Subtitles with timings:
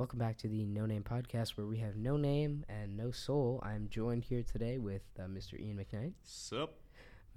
[0.00, 3.60] Welcome back to the No Name Podcast, where we have no name and no soul.
[3.62, 5.60] I'm joined here today with uh, Mr.
[5.60, 6.72] Ian McKnight, Sup?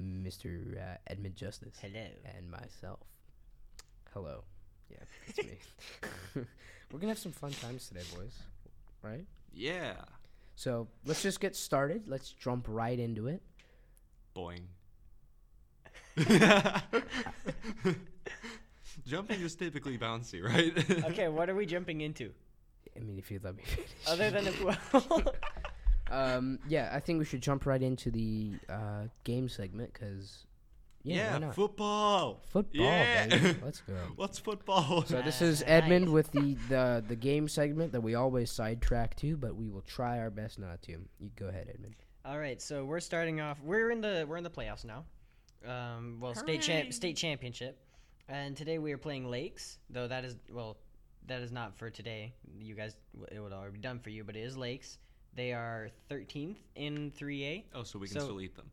[0.01, 0.77] Mr.
[0.77, 2.05] Uh, Edmund Justice, Hello.
[2.23, 3.01] and myself.
[4.13, 4.45] Hello.
[4.89, 5.57] Yeah, it's me.
[6.93, 8.39] We're gonna have some fun times today, boys.
[9.01, 9.25] Right?
[9.51, 9.95] Yeah.
[10.55, 12.07] So let's just get started.
[12.07, 13.41] Let's jump right into it.
[14.33, 14.61] Boing.
[19.05, 21.03] Jumping is typically bouncy, right?
[21.11, 22.31] Okay, what are we jumping into?
[22.95, 23.89] I mean, if you let me finish.
[24.07, 25.33] Other than a
[26.11, 30.45] um, yeah, I think we should jump right into the uh, game segment because
[31.03, 31.55] yeah, why not?
[31.55, 32.41] football.
[32.49, 33.27] football, Yeah.
[33.27, 33.57] baby.
[33.63, 33.93] Let's go.
[34.15, 35.03] What's football?
[35.05, 39.35] So this is Edmund with the, the the game segment that we always sidetrack to,
[39.35, 40.91] but we will try our best not to.
[40.91, 41.95] You go ahead, Edmund.
[42.25, 43.59] All right, so we're starting off.
[43.61, 45.03] We're in the we're in the playoffs now.
[45.67, 47.77] Um, well, state champ, state championship,
[48.29, 49.79] and today we are playing Lakes.
[49.89, 50.77] Though that is well,
[51.27, 52.33] that is not for today.
[52.59, 52.95] You guys,
[53.31, 54.97] it would already be done for you, but it is Lakes.
[55.35, 57.65] They are 13th in 3A.
[57.73, 58.69] oh, so we can So- still eat them.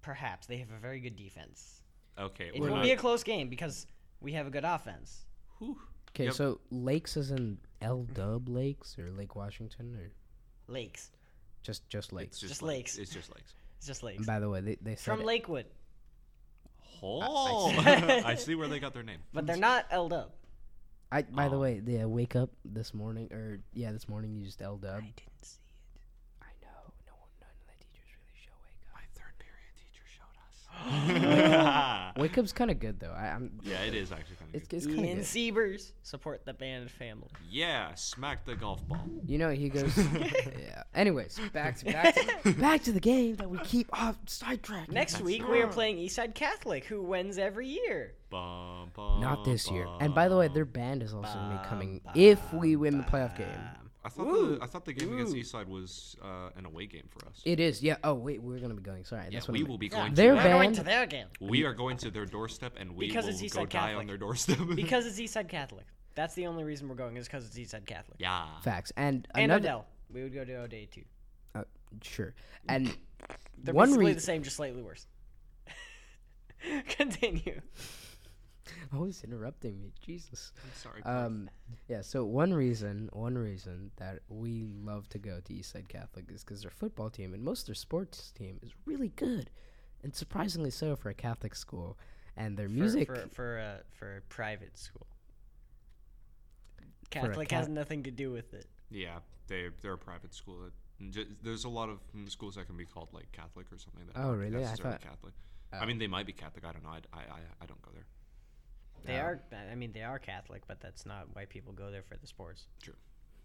[0.00, 1.82] Perhaps they have a very good defense.
[2.18, 2.50] Okay.
[2.54, 3.86] It we're will not- be a close game because
[4.20, 5.26] we have a good offense.
[5.58, 5.78] Whew.
[6.10, 6.34] Okay, Yep.
[6.34, 10.10] so Lakes is in L Dub Lakes or Lake Washington or
[10.66, 11.10] Lakes,
[11.62, 12.32] just just Lakes.
[12.36, 12.96] It's just, Just lakes.
[12.96, 12.98] lakes.
[12.98, 13.54] It's just lakes.
[13.78, 15.66] it's just Lakes And by the way, they they said from it- Lakewood,
[17.02, 17.70] Oh,
[18.24, 19.20] I see where they got their name.
[19.32, 20.34] but they're not L'd up.
[21.12, 21.60] I by the Oh.
[21.60, 24.96] way, the uh, wake up this morning or yeah, this morning you just L Dub.
[24.96, 26.00] I didn't see it.
[26.40, 28.94] I know, no one, none of the teachers really show wake up.
[28.96, 30.56] My third period teacher showed us.
[32.16, 33.14] Wake up's kind of good though.
[33.16, 34.76] I, I'm yeah, it is actually kind of it's good.
[34.76, 35.26] it's kind of Ian good.
[35.26, 37.28] Siebers, support the band family.
[37.50, 39.04] Yeah, smack the golf ball.
[39.26, 39.96] You know, he goes.
[39.96, 40.82] yeah.
[40.94, 44.90] Anyways, back to back to, back to the game that we keep off sidetrack.
[44.90, 45.72] Next That's week we are right.
[45.72, 48.14] playing Eastside Catholic, who wins every year.
[48.30, 49.86] Bum, bum, Not this year.
[50.00, 52.98] And by the way, their band is also gonna be coming Bum, if we win
[52.98, 53.48] the playoff game.
[54.04, 55.34] I thought Ooh, the I thought the game against.
[55.34, 57.40] Eastside was uh, an away game for us.
[57.44, 57.82] It is.
[57.82, 57.96] Yeah.
[58.02, 59.04] Oh wait, we're gonna be going.
[59.04, 60.14] Sorry, yeah, that's what we I will be Yeah, going.
[60.14, 62.96] Their to we're their, going to their game we are going to their doorstep, and
[62.96, 63.96] we Because will go Eastside die Catholic.
[63.98, 64.58] on their doorstep.
[64.74, 65.86] because it's Eastside Catholic.
[66.14, 68.16] That's the only reason we're going is because it's Eastside Catholic.
[68.20, 68.46] yeah.
[68.62, 68.92] Facts.
[68.96, 69.60] And And another.
[69.68, 69.86] Odell.
[70.12, 71.04] We would go to O'Dea too.
[72.02, 72.34] Sure.
[72.68, 72.96] And
[73.62, 74.16] They're one basically reason.
[74.16, 75.06] the same, just slightly worse.
[76.88, 77.60] Continue.
[78.94, 79.92] Always interrupting me.
[80.00, 80.52] Jesus.
[80.62, 81.02] I'm sorry.
[81.02, 81.50] Um,
[81.88, 82.00] yeah.
[82.02, 86.62] So one reason, one reason that we love to go to Eastside Catholic is because
[86.62, 89.50] their football team and most of their sports team is really good,
[90.02, 91.98] and surprisingly so for a Catholic school.
[92.36, 95.06] And their For- music, for for uh, for a private school.
[97.10, 98.66] Catholic Ca- has nothing to do with it.
[98.90, 99.18] yeah,
[99.48, 100.60] they they're a private school.
[100.60, 103.78] That, j- there's a lot of mm, schools that can be called like Catholic or
[103.78, 104.04] something.
[104.06, 104.64] That Oh, really?
[104.64, 105.34] I thought- Catholic.
[105.74, 105.78] Oh.
[105.78, 106.64] I mean, they might be Catholic.
[106.66, 106.90] I don't know.
[106.90, 108.04] I, I, I, I don't go there.
[109.04, 109.22] They Oh.
[109.24, 109.40] are.
[109.70, 112.66] I mean, they are Catholic, but that's not why people go there for the sports.
[112.82, 112.94] True.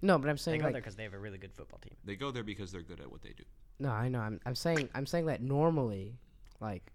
[0.02, 1.80] No, but I'm They saying go there like, because they have a really good football
[1.80, 1.96] team.
[2.06, 3.44] They go there because they're good at what they do.
[3.80, 4.20] no, I know.
[4.20, 6.18] I'm, I'm saying, I'm saying that normally,
[6.60, 6.92] like,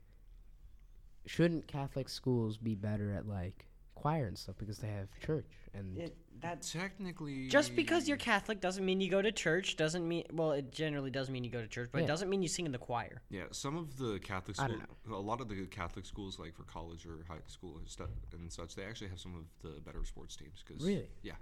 [1.26, 6.10] shouldn't Catholic schools be better at like choir and stuff because they have church and
[6.40, 9.76] that's Technically, just because you're Catholic doesn't mean you go to church.
[9.76, 12.04] Doesn't mean well, it generally does mean you go to church, but Yeah.
[12.04, 13.22] it doesn't mean you sing in the choir.
[13.30, 16.54] Yeah, some of the Catholic I schools, don't a lot of the Catholic schools, like
[16.54, 19.80] for college or high school and stuff and such, they actually have some of the
[19.80, 20.62] better sports teams.
[20.66, 21.08] Cause, Really?
[21.22, 21.34] Yeah,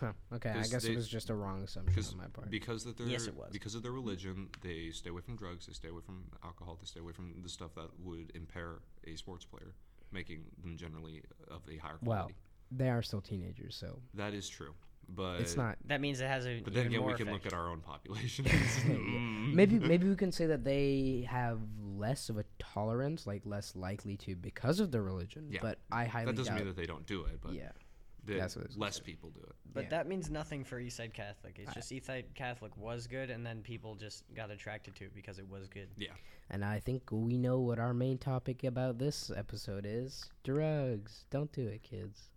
[0.00, 0.12] huh?
[0.32, 2.50] Okay, I 'Cause guess they- it was just a wrong assumption because on my part.
[2.50, 3.52] because that they're Yes, it was.
[3.52, 6.86] because of their religion, they stay away from drugs, they stay away from alcohol, they
[6.86, 9.74] stay away from the stuff that would impair a sports player,
[10.12, 12.34] making them generally of a higher Well, quality.
[12.70, 14.74] They are still teenagers, so that is true,
[15.08, 15.76] but it's not.
[15.86, 16.60] That means it has a.
[16.60, 17.44] But then even again, we can effect.
[17.44, 18.44] look at our own population.
[18.86, 19.54] Mm.
[19.54, 21.60] Maybe maybe we can say that they have
[21.96, 25.46] less of a tolerance, like less likely to because of their religion.
[25.50, 25.60] Yeah.
[25.62, 26.58] But I highly that doesn't doubt.
[26.58, 27.70] mean that they don't do it, but yeah,
[28.24, 29.02] the- that's what I was gonna less say.
[29.04, 29.54] people do it.
[29.72, 29.88] But Yeah.
[29.90, 31.58] that means nothing for Eastside Catholic.
[31.60, 35.14] It's I- just Eastside Catholic was good, and then people just got attracted to it
[35.14, 35.88] because it was good.
[35.96, 36.12] Yeah.
[36.50, 41.24] And I think we know what our main topic about this episode is: drugs.
[41.30, 42.30] Don't do it, kids.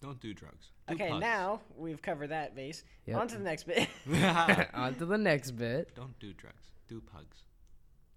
[0.00, 0.68] Don't do drugs.
[0.86, 1.20] Do Okay, pugs.
[1.20, 2.84] now we've covered that base.
[3.06, 3.16] Yep.
[3.20, 3.88] On to the next bit.
[4.74, 5.94] On to the next bit.
[5.94, 6.66] Don't do drugs.
[6.88, 7.38] Do pugs.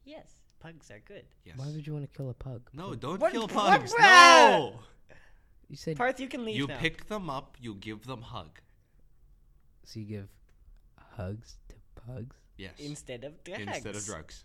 [0.05, 0.27] yes,
[0.59, 1.25] pugs are good.
[1.43, 1.57] Yes.
[1.57, 2.69] Why would you want to kill a pug?
[2.73, 3.91] no, don't What- kill what- pugs.
[3.91, 4.01] what?
[4.01, 4.79] No.
[5.69, 6.77] You said Parth, you can leave You now.
[6.79, 7.55] pick them up.
[7.59, 8.59] You give them hug.
[9.85, 9.99] so.
[10.01, 10.27] You give
[11.15, 11.75] hugs to
[12.05, 12.35] pugs.
[12.57, 12.73] Yes.
[12.77, 13.61] instead of drugs.
[13.63, 14.43] Instead of drugs.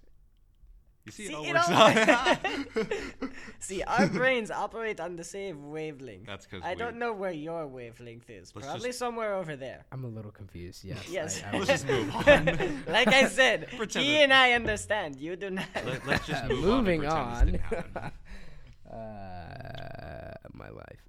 [1.07, 2.91] You see, See, it all it works all-
[3.29, 3.31] out.
[3.61, 6.27] See, our brains operate on the same wavelength.
[6.27, 8.53] That's because I don't know where your wavelength is.
[8.55, 9.85] Let's Probably just- somewhere over there.
[9.93, 10.85] I'm a little confused.
[10.85, 11.09] Yes.
[11.09, 11.43] Yes.
[11.45, 12.85] I, I Let's was- just move on.
[12.89, 15.15] like I said, Pretend he it- and I understand.
[15.17, 15.67] You do not.
[15.85, 17.17] Let, us just move Moving on.
[17.17, 17.49] on.
[17.49, 18.13] and pretend this didn't happen.
[18.93, 21.03] uh, my life.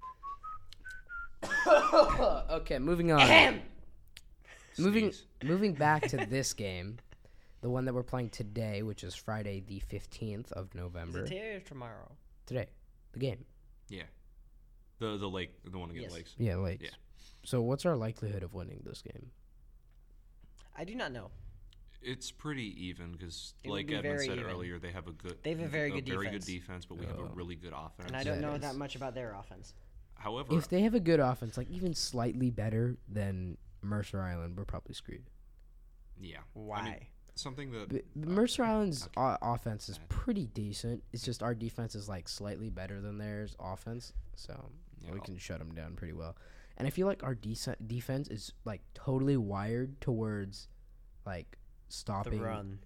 [2.50, 3.20] okay, moving on.
[3.20, 3.60] Ahem.
[4.78, 5.24] moving Sneeze.
[5.42, 6.98] moving back to this game,
[7.60, 11.20] the one that we're playing today, which is Friday the fifteenth of Is November.
[11.24, 12.10] it today or tomorrow?
[12.46, 12.66] today,
[13.12, 13.44] the game.
[13.88, 14.04] Yeah.
[14.98, 16.12] The the lake, the one against Yes.
[16.14, 16.34] lakes.
[16.38, 16.82] Yeah, like.
[16.82, 16.90] Yeah.
[17.44, 19.30] So what's our likelihood of winning this game?
[20.76, 21.30] I do not know.
[22.00, 24.44] It's pretty even because, like be Edmund said even.
[24.44, 25.36] earlier, they have a good.
[25.42, 26.44] They have a very good very defense.
[26.46, 27.30] good defense, but we have a Oh.
[27.34, 28.06] really good offense.
[28.08, 28.78] And I don't Yeah, know it that is.
[28.78, 29.74] much about their offense.
[30.14, 34.64] However, If they have a good offense, like even slightly better than Mercer Island, we're
[34.64, 35.24] probably screwed.
[36.20, 37.08] yeah, Why?
[37.38, 39.12] Something that But Mercer Island's okay.
[39.20, 41.02] o- offense is pretty decent.
[41.12, 44.70] It's just our defense is like slightly better than theirs offense, so
[45.04, 46.36] Yeah, we can shut them down pretty well.
[46.76, 50.68] And I feel like our decent defense is like totally wired towards
[51.26, 51.58] like
[51.88, 52.78] stopping the run.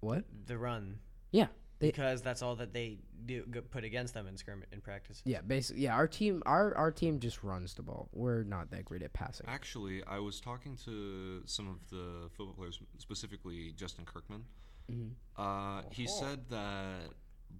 [0.00, 0.24] what?
[0.46, 0.98] The run.
[1.30, 5.22] Yeah, they- because that's all that they do put against them in scrim in practice.
[5.24, 5.94] Yeah, basically, yeah.
[5.94, 8.08] Our team, our our team just runs the ball.
[8.12, 9.46] We're not that great at passing.
[9.48, 14.44] Actually, I was talking to some of the football players, specifically Justin Kirkman.
[14.90, 15.12] Mhm.
[15.36, 16.20] Uh, he Oh.
[16.20, 17.10] said that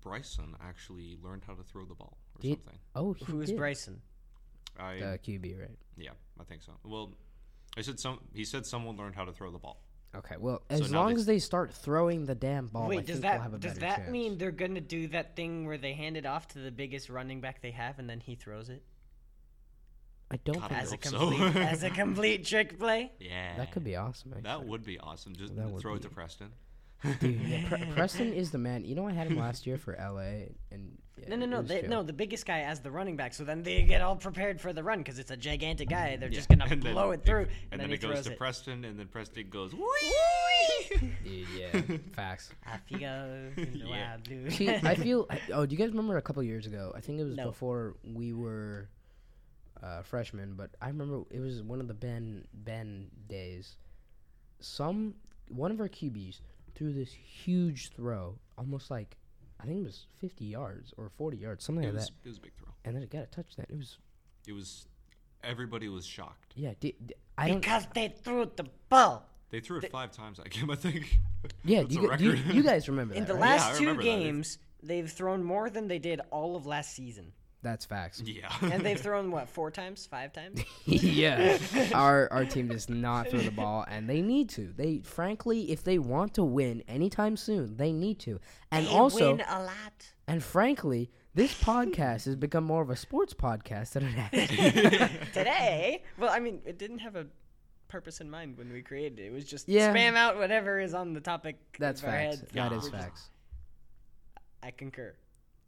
[0.00, 2.78] Bryson actually learned how to throw the ball or Did- something.
[2.94, 3.56] Oh, he Who's did.
[3.56, 4.00] Bryson?
[4.78, 5.78] I The QB, right?
[5.96, 6.72] yeah, I think so.
[6.84, 7.12] Well,
[7.76, 8.20] I said some.
[8.32, 9.82] He said someone learned how to throw the ball.
[10.14, 12.88] Okay, well, So as now long they- as they start throwing the damn ball, I
[12.88, 14.10] Wait, does think that we'll have a does better that chance.
[14.10, 17.40] mean they're gonna do that thing where they hand it off to the biggest running
[17.43, 18.82] back they have and then he throws it
[20.31, 21.19] I don't God, think as a hope so.
[21.38, 23.12] complete as a complete trick play?
[23.19, 24.32] Yeah, that could be awesome.
[24.32, 24.43] Actually.
[24.43, 25.34] That would be awesome.
[25.37, 26.52] Just That would throw it to Preston.
[27.20, 28.84] Dude, yeah, Pre- Preston is the man.
[28.84, 31.82] You know, I had him last year for LA, and yeah, No, no, no, they,
[31.82, 32.02] no.
[32.02, 34.82] The biggest guy as the running back, so then they get all prepared for the
[34.82, 36.16] run because it's a gigantic guy.
[36.16, 36.34] They're Yeah.
[36.34, 38.38] just gonna And blow it through, and, and, then, then, it goes to it.
[38.38, 39.72] Preston, and then Preston goes.
[39.74, 41.10] Whee!
[41.24, 41.80] Dude, yeah,
[42.14, 42.50] facts.
[42.66, 43.88] Off he goes in Yeah.
[43.88, 44.50] wild blue.
[44.50, 45.26] See, I feel.
[45.30, 46.92] I, oh, do you guys remember a couple years ago?
[46.96, 47.46] I think it was No.
[47.46, 48.88] before we were
[49.82, 53.76] uh, freshmen, but I remember it was one of the Ben Ben days.
[54.60, 55.14] Some
[55.48, 56.40] one of our QBs
[56.74, 59.16] threw this huge throw, almost like
[59.60, 62.28] I think it was 50 yards or 40 yards, something It like was, that, it
[62.28, 62.69] was a big throw.
[62.84, 63.66] and then it got a touchdown.
[63.69, 63.99] It was
[64.46, 64.87] It was.
[65.44, 66.52] Everybody was shocked.
[66.56, 66.75] yeah.
[66.81, 67.60] Di, di- I don't.
[67.60, 69.25] because they threw the ball.
[69.50, 71.19] They threw it five times that game, I think.
[71.64, 73.40] Yeah, That's you, a gu- you, you guys remember In the right?
[73.40, 74.08] Yeah, last two remember that.
[74.08, 77.32] Games, they've thrown more than they did all of last season,
[77.62, 78.22] That's facts.
[78.25, 78.49] yeah.
[78.62, 80.60] and they've thrown what four times, five times?
[80.87, 81.58] yeah,
[81.94, 84.72] our our team does not throw the ball, and they need to.
[84.76, 88.38] They frankly, if they want to win anytime soon, they need to.
[88.70, 90.12] And They also, win a lot.
[90.28, 95.11] and frankly, this podcast has become more of a sports podcast than it has.
[95.32, 97.26] Today, well, I mean, it didn't have a
[97.88, 99.26] purpose in mind when we created it.
[99.26, 99.93] It was just Yeah.
[99.94, 101.56] spam out whatever is on the topic.
[101.78, 102.37] That's of our facts.
[102.40, 102.49] head.
[102.52, 102.78] That Yeah.
[102.78, 103.31] is facts.
[104.62, 105.14] I concur.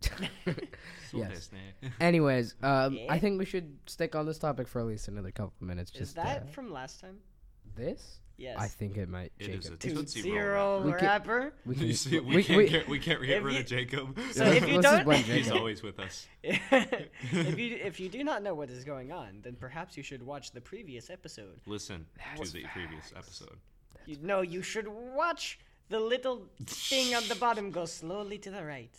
[0.00, 0.11] So
[1.12, 1.50] Yes.
[2.00, 3.06] Anyways, um, Yeah.
[3.11, 5.91] I think we should stick on this topic for at least another couple minutes.
[5.93, 7.19] Is Just that uh, from last time?
[7.76, 8.19] this?
[8.37, 8.56] Yes.
[8.58, 9.32] I think it might.
[9.38, 9.75] It is Jacob.
[9.75, 11.52] a Two Tootsie zero Roll We can- rapper.
[11.67, 14.19] we see, we, we- can't we- get we can't get If rid you- of Jacob.
[14.32, 15.52] So if you don't- He's Jacob.
[15.58, 16.26] always with us.
[16.43, 20.23] if you if you do not know what is going on, then perhaps you should
[20.23, 21.61] watch the previous episode.
[21.67, 23.29] Listen That's to the previous facts.
[23.43, 23.58] episode.
[24.06, 25.58] You know you should watch
[25.91, 28.94] the little thing on the bottom go slowly to the right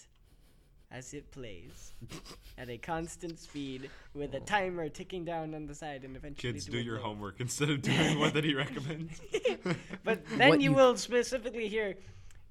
[0.92, 1.94] as it plays
[2.58, 4.44] at a constant speed with a oh.
[4.46, 7.08] timer ticking down on the side and eventually Kids, do your blow.
[7.10, 9.22] homework instead of doing what that he recommends.
[10.04, 11.96] But then What you, you- will specifically hear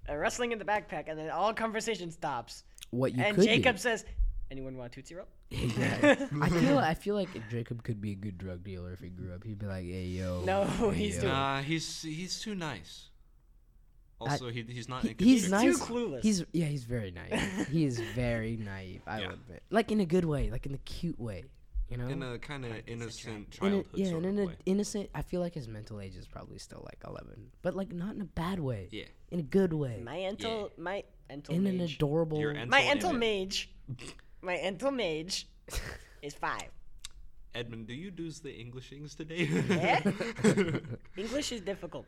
[0.09, 2.65] a rustling in the backpack, and then all conversation stops.
[2.91, 3.81] What you and could Jacob be.
[3.81, 4.05] says,
[4.51, 6.17] "Anyone want Tootsie Roll?" Yeah.
[6.41, 9.35] I feel I feel like Jacob could be a good drug dealer if he grew
[9.35, 9.45] up.
[9.45, 13.10] He'd be like, "Hey yo." No, hey, he's yo." doing- Nah, he's he's too nice.
[14.21, 15.03] Also, he, he's not.
[15.03, 15.63] He- in he's control.
[15.63, 15.81] Too nice.
[15.89, 16.23] clueless.
[16.23, 17.67] He's yeah, he's very naive.
[17.71, 19.03] he is very naive.
[19.07, 19.27] I Yeah.
[19.29, 21.45] will admit, like in a good way, like in the cute way.
[21.89, 24.49] You know, in a kind of innocent In a- childhood yeah, sort and of in
[24.51, 24.57] way.
[24.67, 25.11] innocent.
[25.13, 28.21] I feel like his mental age is probably still like eleven, but like not in
[28.21, 28.89] a bad way.
[28.93, 29.05] Yeah.
[29.33, 30.01] In a good way.
[30.05, 32.39] my entel, my entel in an adorable.
[32.39, 33.71] Your en- my Entel entel image.
[33.89, 34.07] mage,
[34.43, 35.49] my entel mage
[36.23, 36.69] is five.
[37.55, 39.49] Edmund, do you do the Englishings today?
[39.69, 40.01] Yeah?
[41.17, 42.07] English is difficult.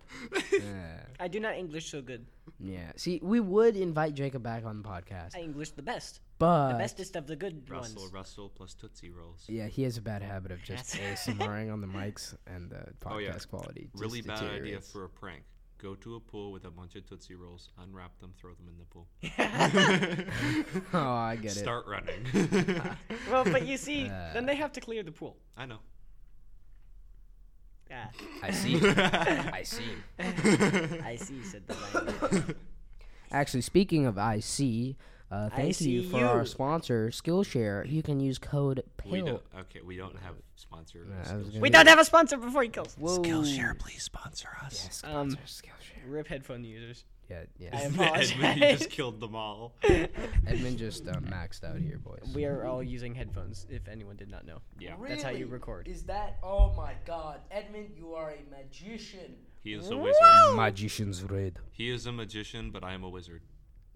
[0.52, 1.00] yeah.
[1.18, 2.26] I do not English so good.
[2.61, 2.92] yeah.
[2.96, 6.78] See, we would invite Jacob back on the podcast, I English the best, but the
[6.78, 8.12] bestest of the good Russell, ones.
[8.12, 9.44] Russell plus Tootsie Rolls.
[9.49, 12.87] yeah, he has a bad habit of just That's- ASMRing on the mics, and the
[13.00, 13.37] podcast Oh, yeah.
[13.50, 13.90] quality.
[13.94, 15.42] Really bad idea for a prank.
[15.82, 18.78] Go to a pool with a bunch of Tootsie Rolls, unwrap them, throw them in
[18.78, 19.08] the pool.
[20.94, 21.58] oh, I get it.
[21.58, 22.24] Start running.
[23.30, 24.32] well, but you see, Uh.
[24.32, 25.36] then they have to clear the pool.
[25.56, 25.78] I know.
[27.90, 28.06] Yeah,
[28.44, 28.80] I see.
[28.80, 29.82] I see.
[30.18, 32.54] I see," said the lion.
[33.32, 34.94] Actually, speaking of IC,
[35.32, 37.90] Uh, I thank you see for our sponsor, Skillshare.
[37.90, 39.24] You can use code We PILL.
[39.26, 39.42] don't.
[39.60, 41.06] Okay, we don't have sponsor.
[41.08, 41.60] Nah, Skillshare.
[41.60, 42.94] We don't have a sponsor before he kills.
[42.98, 43.18] Whoa.
[43.18, 44.82] Skillshare, please sponsor us.
[44.84, 45.70] Yes, Um, Skillshare.
[46.06, 47.04] Rip headphone users.
[47.30, 47.70] Yeah, yeah.
[47.72, 48.78] I Edmund apologize.
[48.80, 49.72] just killed them all.
[50.46, 52.30] Edmund just uh, maxed out here, boys.
[52.34, 54.58] We are all using headphones, if anyone did not know.
[54.78, 55.88] Yeah, That's how you record.
[55.88, 56.38] Is that?
[56.42, 59.36] Oh my God, Edmund, you are a magician.
[59.62, 60.20] he is a wizard.
[60.56, 61.58] Magician's red.
[61.70, 63.40] He is a magician, but I am a wizard.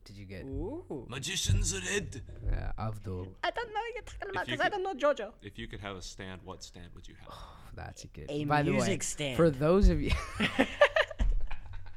[0.07, 1.05] Did you get Ooh.
[1.09, 2.23] Magician's red.
[2.51, 3.27] uh, Abdul?
[3.45, 5.33] I don't know what you're talking about you because I could- don't know JoJo.
[5.43, 7.35] If you could have a stand, what stand would you have?
[7.75, 8.27] That's a good.
[8.31, 9.37] A By the way, music stand.
[9.37, 10.13] for those of you,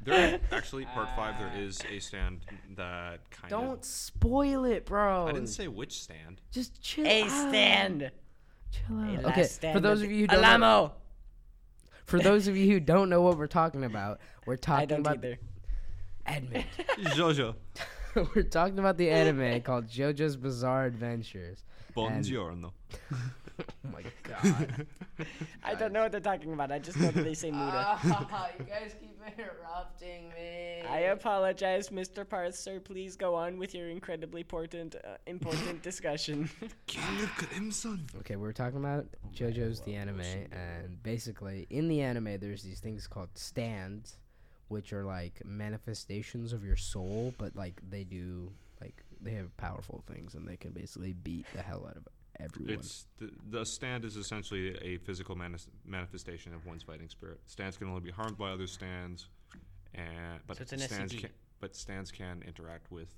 [0.02, 2.40] There, actually, part five, there is a stand
[2.76, 3.60] that kind of.
[3.60, 5.26] don't spoil it, bro.
[5.28, 6.40] I didn't say which stand.
[6.50, 7.06] Just chill.
[7.06, 7.30] A out.
[7.30, 8.10] stand.
[8.72, 9.22] Chill out.
[9.24, 10.92] last Okay, stand for those of of you who don't know, Alamo.
[12.06, 15.02] for those of you who don't know what we're talking about, we're talking I talking
[15.04, 15.38] don't about either.
[16.26, 16.64] Edmund.
[17.14, 17.54] Jojo.
[18.34, 21.64] we're talking about the anime called JoJo's Bizarre Adventures.
[21.96, 22.72] Buongiorno.
[23.84, 24.86] Oh my god.
[25.64, 26.72] I don't know what they're talking about.
[26.72, 27.98] I just know that they say Muda.
[28.58, 30.82] you guys keep interrupting me.
[30.88, 32.24] I apologize, Mr.
[32.24, 32.82] Parser.
[32.82, 36.48] Please go on with your incredibly important, uh, important discussion.
[36.86, 38.06] Crimson.
[38.20, 42.80] Okay, we we're talking about JoJo's the anime, and basically in the anime, there's these
[42.80, 44.19] things called stands,
[44.70, 48.50] which are like manifestations of your soul, but like they do
[48.80, 52.08] like they have powerful things, and they can basically beat the hell out of
[52.38, 52.74] everyone.
[52.74, 57.40] It's the, the stand is essentially a physical manis- manifestation of one's fighting spirit.
[57.46, 59.28] Stands can only be harmed by other stands,
[59.94, 61.20] and but So it's an stands SCP.
[61.20, 63.08] can but stands can interact with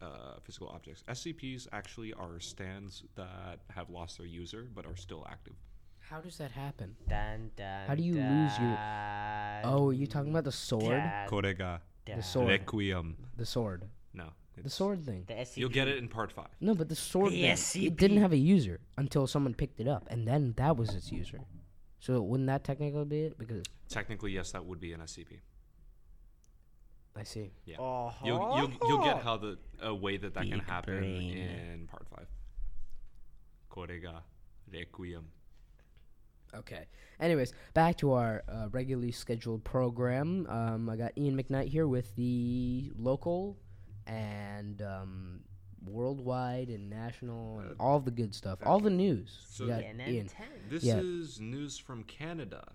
[0.00, 1.02] uh, physical objects.
[1.08, 5.54] SCPs actually are stands that have lost their user but are still active.
[6.12, 6.94] How does that happen?
[7.08, 10.90] dun, dun, How do you lose your- dun, Oh, you talking about the sword?
[11.00, 12.48] dun, Korega The sword.
[12.48, 13.16] requiem.
[13.38, 13.88] The sword.
[14.12, 15.24] No, The it's- sword thing.
[15.26, 15.60] The SCP.
[15.62, 16.48] You'll get it in part five.
[16.60, 19.88] No, but the sword The thing, it didn't have a user until someone picked it
[19.88, 21.40] up, and then that was its user.
[21.98, 23.38] So wouldn't that technically be it?
[23.38, 25.40] Because Technically, yes, that would be an SCP.
[27.16, 27.52] I see.
[27.64, 27.76] Yeah.
[27.78, 31.38] Oh, You'll, you'll, you'll get how the a way that that can Big happen brain.
[31.38, 32.26] in part five.
[33.70, 34.22] Korega
[34.70, 35.24] requiem.
[36.54, 36.86] Okay.
[37.20, 40.46] Anyways, back to our uh, regularly scheduled program.
[40.48, 43.56] Um, I got Ian McKnight here with the local
[44.06, 45.40] and um,
[45.84, 49.38] worldwide and national and all the good stuff, all the news.
[49.48, 50.30] So We got CNN Ian.
[50.68, 50.98] This Yeah.
[51.00, 52.72] is news from Canada.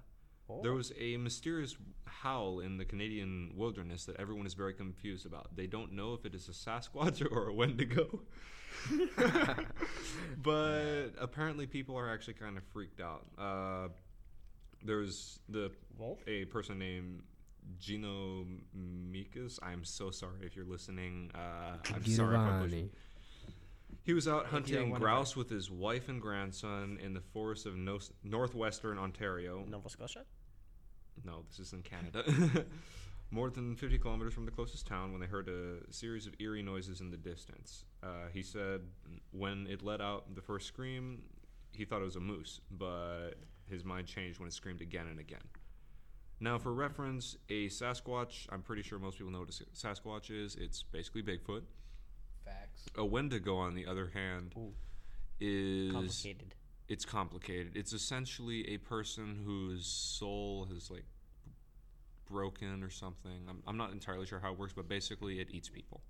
[0.63, 1.75] There was a mysterious
[2.05, 5.55] howl in the Canadian wilderness that everyone is very confused about.
[5.55, 8.21] They don't know if it is a Sasquatch or a Wendigo.
[10.41, 13.25] but apparently, people are actually kind of freaked out.
[13.37, 13.89] Uh,
[14.83, 16.19] there's the Wolf?
[16.27, 17.23] a person named
[17.79, 19.59] Gino Mikas.
[19.61, 21.31] I'm so sorry if you're listening.
[21.35, 22.89] Uh, I'm sorry if I butchered- Giovanni.
[24.03, 27.99] he was out hunting grouse with his wife and grandson in the forests of no-
[28.23, 29.65] northwestern Ontario.
[29.67, 30.23] Nova Scotia?
[31.23, 32.23] No, this is in Canada.
[33.31, 36.63] More than 50 kilometers from the closest town when they heard a series of eerie
[36.63, 37.83] noises in the distance.
[38.01, 38.81] Uh, he said
[39.31, 41.23] when it let out the first scream,
[41.73, 43.31] he thought it was a moose, but
[43.69, 45.43] his mind changed when it screamed again and again.
[46.39, 50.55] Now, for reference, a Sasquatch, I'm pretty sure most people know what a Sasquatch is.
[50.55, 51.63] It's basically Bigfoot.
[52.45, 52.85] Facts.
[52.95, 54.73] A Wendigo, on the other hand, Ooh.
[55.39, 56.53] is Complicated.
[56.89, 57.71] It's complicated.
[57.75, 61.05] It's essentially a person whose soul has like
[62.29, 63.47] broken or something.
[63.49, 66.01] I'm, I'm not entirely sure how it works, but basically it eats people.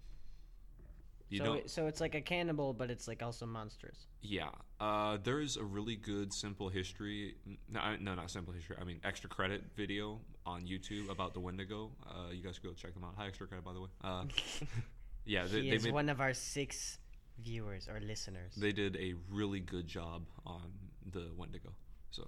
[1.30, 4.08] You so, it, so it's like a cannibal, but it's like also monstrous.
[4.22, 4.48] Yeah.
[4.80, 7.36] Uh, there's a really good simple history.
[7.70, 8.78] No, I- no, not simple history.
[8.80, 11.92] I mean extra credit video on YouTube about the Wendigo.
[12.06, 13.16] Uh, you guys go check them out.
[13.18, 13.90] Hi, extra credit, by the way.
[14.02, 14.24] Uh,
[15.26, 16.98] yeah, they, he is made, one of our six
[17.39, 18.53] viewers or listeners.
[18.58, 20.72] they did a really good job on
[21.12, 21.70] the Wendigo.
[22.12, 22.27] So,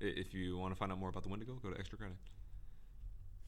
[0.00, 2.16] if you want to find out more about the Wendigo, go to extra credit.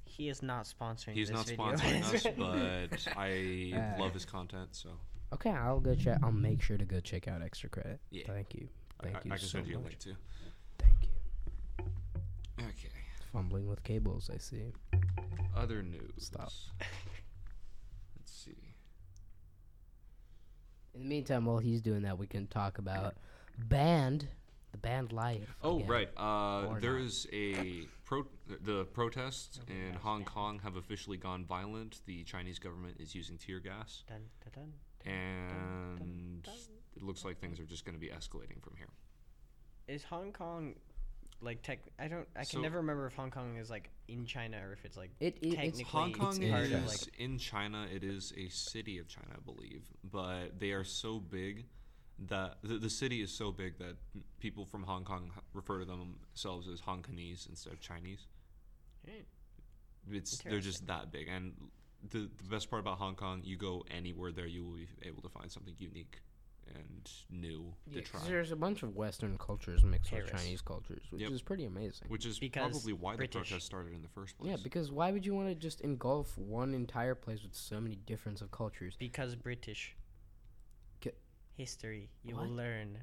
[0.04, 1.14] he is not sponsoring.
[1.14, 1.64] He's this not video.
[1.64, 4.68] sponsoring us, but I Uh, love his content.
[4.72, 4.90] So
[5.32, 6.18] Okay, I'll go check.
[6.22, 7.98] I'll make sure to go check out Extra Credit.
[8.10, 8.24] Yeah.
[8.26, 8.68] Thank you.
[9.02, 9.88] Thank I, you I can so send you a much.
[9.92, 10.14] link too.
[10.78, 11.84] Thank you.
[12.60, 12.88] Okay.
[13.32, 14.72] Fumbling with cables, I see.
[15.56, 16.12] Other news.
[16.18, 16.52] Stop.
[18.18, 18.52] Let's see.
[20.94, 23.14] In the meantime, while he's doing that, we can talk about
[23.58, 24.28] band,
[24.72, 25.54] the band life.
[25.62, 25.88] Oh again.
[25.88, 26.08] right.
[26.16, 27.02] Uh, Or there not.
[27.06, 28.26] is a pro.
[28.64, 32.00] The protests in Hong Kong have officially gone violent.
[32.06, 34.20] The Chinese government is using tear gas, Dun,
[34.54, 34.72] dun,
[35.06, 35.12] dun.
[35.12, 36.46] and
[36.94, 38.88] it looks like things are just going to be escalating from here.
[39.88, 40.74] Is Hong Kong
[41.42, 41.80] like tech.
[41.98, 42.26] I don't.
[42.34, 44.96] I can So- never remember if Hong Kong is like in China or if it's
[44.96, 46.86] like It, it it's Technically, Hong it's Kong in is China.
[46.86, 47.88] like- in China.
[47.92, 51.66] It is a city of China, I believe, but they are so big
[52.28, 55.80] that the, the city is so big that m- people from Hong Kong h- refer
[55.80, 58.26] to themselves as Hong Kongese instead of Chinese.
[59.08, 59.10] Eh,
[60.10, 61.54] It's they're just that big, and
[62.10, 65.22] the the best part about Hong Kong, you go anywhere there, you will be able
[65.22, 66.20] to find something unique
[66.74, 68.30] and new yeah, to 'cause try.
[68.30, 71.30] there's a bunch of Western cultures mixed with Chinese cultures, which Yep.
[71.32, 72.08] is pretty amazing.
[72.08, 73.32] Which is Because probably why British.
[73.34, 74.50] the protest started in the first place.
[74.50, 77.96] Yeah, because why would you want to just engulf one entire place with so many
[77.96, 78.96] difference of cultures?
[78.98, 79.96] because British
[81.00, 81.18] Get-
[81.56, 82.10] history.
[82.24, 82.46] You What?
[82.48, 83.02] will learn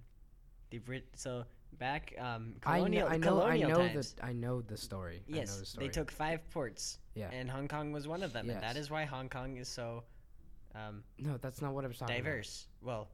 [0.70, 1.08] the Brit.
[1.16, 4.13] So back um I know, colonial I know, I colonial know times.
[4.13, 5.24] that I know the story.
[5.28, 5.88] I know Yes, the story.
[5.88, 7.30] they took five ports, Yeah.
[7.32, 10.04] and Hong Kong was one of them, and that is why Hong Kong is so
[10.75, 12.68] um, No, that's not what I'm talking diverse.
[12.82, 13.10] Well,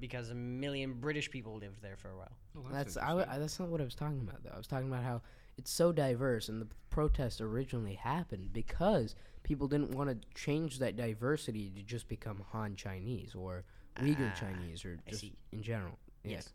[0.00, 2.32] because a million British people lived there for a while.
[2.56, 2.72] Oh, about.
[2.72, 4.50] That's I, w- I- that's not what I was talking about though.
[4.54, 5.22] I was talking about how
[5.56, 10.96] it's so diverse, and the protest originally happened because people didn't want to change that
[10.96, 13.64] diversity to just become Han Chinese or
[14.00, 15.98] Uyghur Ah, Chinese or just in general.
[16.24, 16.32] Yeah.
[16.32, 16.52] Yes.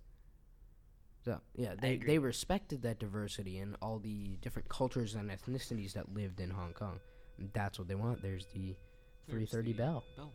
[1.25, 6.13] So yeah, they they respected that diversity and all the different cultures and ethnicities that
[6.13, 6.99] lived in Hong Kong.
[7.37, 8.21] And that's what they want.
[8.21, 8.75] There's the
[9.27, 10.03] 330 There's the bell.
[10.17, 10.31] Bell.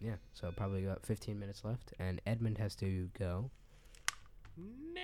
[0.00, 0.10] Yep.
[0.10, 3.50] Yeah, so probably got 15 minutes left, and Edmund has to go.
[4.56, 5.00] No.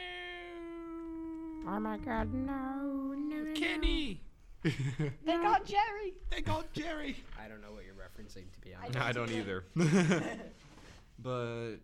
[1.68, 4.22] Oh my God, no, no, Kenny.
[4.62, 6.12] They got Jerry.
[6.30, 7.16] They got Jerry.
[7.42, 9.00] I don't know what you're referencing, to be honest.
[9.00, 9.64] I don't either.
[11.18, 11.76] but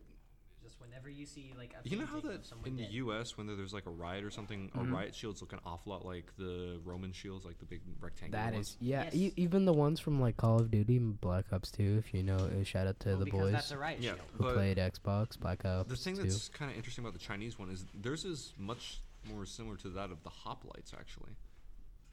[0.66, 2.82] Just whenever you see like a you know how painting that of someone in the
[2.82, 2.92] dead.
[2.94, 3.36] U.S.
[3.38, 4.90] when there's like a riot or something, Mhm.
[4.90, 8.42] a riot shields look an awful lot like the Roman shields, like the big rectangular
[8.44, 8.70] That ones.
[8.70, 9.14] is, yeah, Yes.
[9.14, 12.24] e- even the ones from like Call of Duty and Black Ops 2, if you
[12.24, 14.26] know, uh, shout out to Well, the boys That's a riot Yeah, shield.
[14.32, 16.22] who but played Xbox, Black Ops the thing 2.
[16.22, 19.88] that's kind of interesting about the Chinese one is theirs is much more similar to
[19.90, 21.36] that of the hoplites, actually.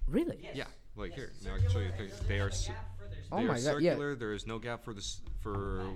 [0.07, 0.48] Really?
[0.53, 1.31] Yeah, like here.
[1.43, 1.91] Now I can show you.
[2.27, 2.51] They are.
[2.51, 2.72] c-
[3.31, 3.93] Oh my are God, yeah.
[3.93, 4.15] circular.
[4.15, 5.95] There is no gap for this for.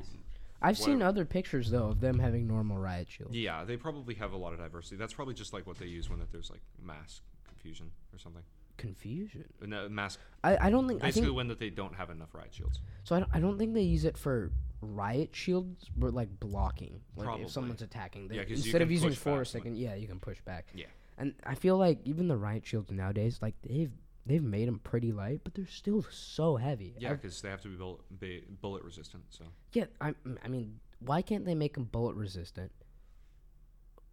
[0.62, 3.36] I've seen other pictures, though, of them having normal riot shields.
[3.36, 4.96] Yeah, they probably have a lot of diversity.
[4.96, 8.44] That's probably just like what they use when that there's like mass confusion or something.
[8.78, 9.46] Confusion.
[9.62, 10.18] Uh, No, mass.
[10.44, 12.80] I, I don't think, I Basically, think, when that they don't have enough riot shields.
[13.04, 17.02] so I don't, I don't think they use it for riot shields, but like blocking.
[17.16, 17.46] Like Probably.
[17.46, 18.28] if someone's attacking.
[18.28, 20.68] They, Yeah, instead of using back force, they can, yeah, you can push back.
[20.76, 20.86] Yeah.
[21.18, 23.92] And I feel like even the riot shields nowadays, like they've
[24.28, 26.94] they've made them pretty light, but they're still so heavy.
[27.00, 29.24] Yeah, because they have to be bullet, ba- bullet resistant.
[29.30, 29.86] So yeah.
[30.02, 30.14] I
[30.44, 32.72] I mean, why can't they make them bullet resistant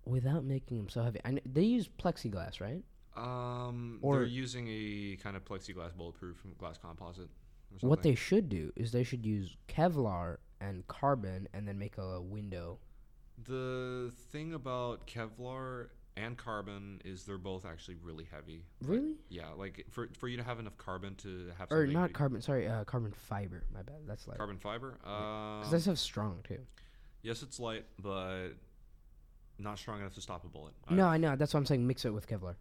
[0.05, 1.21] without making them so heavy?
[1.25, 2.83] I kn- they use plexiglass, right?
[3.17, 7.29] um, Or- they're using a kind of plexiglass bulletproof glass composite.
[7.81, 12.21] What they should do is they should use Kevlar and carbon, and then make a
[12.21, 12.79] window.
[13.45, 18.65] The thing about Kevlar and carbon is they're both actually really heavy.
[18.83, 19.17] Really?
[19.29, 22.41] Yeah, like for for you to have enough carbon to have Or not carbon?
[22.41, 23.65] Sorry, uh, carbon fiber.
[23.73, 23.97] My bad.
[24.07, 24.39] That's light.
[24.39, 24.93] carbon fiber.
[25.01, 26.61] Because Um, that's strong too.
[27.23, 28.51] yes, it's light, but
[29.59, 30.75] not strong enough to stop a bullet.
[30.91, 31.37] no, I- I know.
[31.37, 32.57] That's why I'm saying mix it with Kevlar.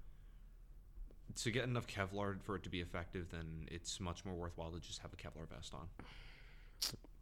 [1.35, 4.79] to get enough Kevlar for it to be effective, then it's much more worthwhile to
[4.79, 5.87] just have a Kevlar vest on.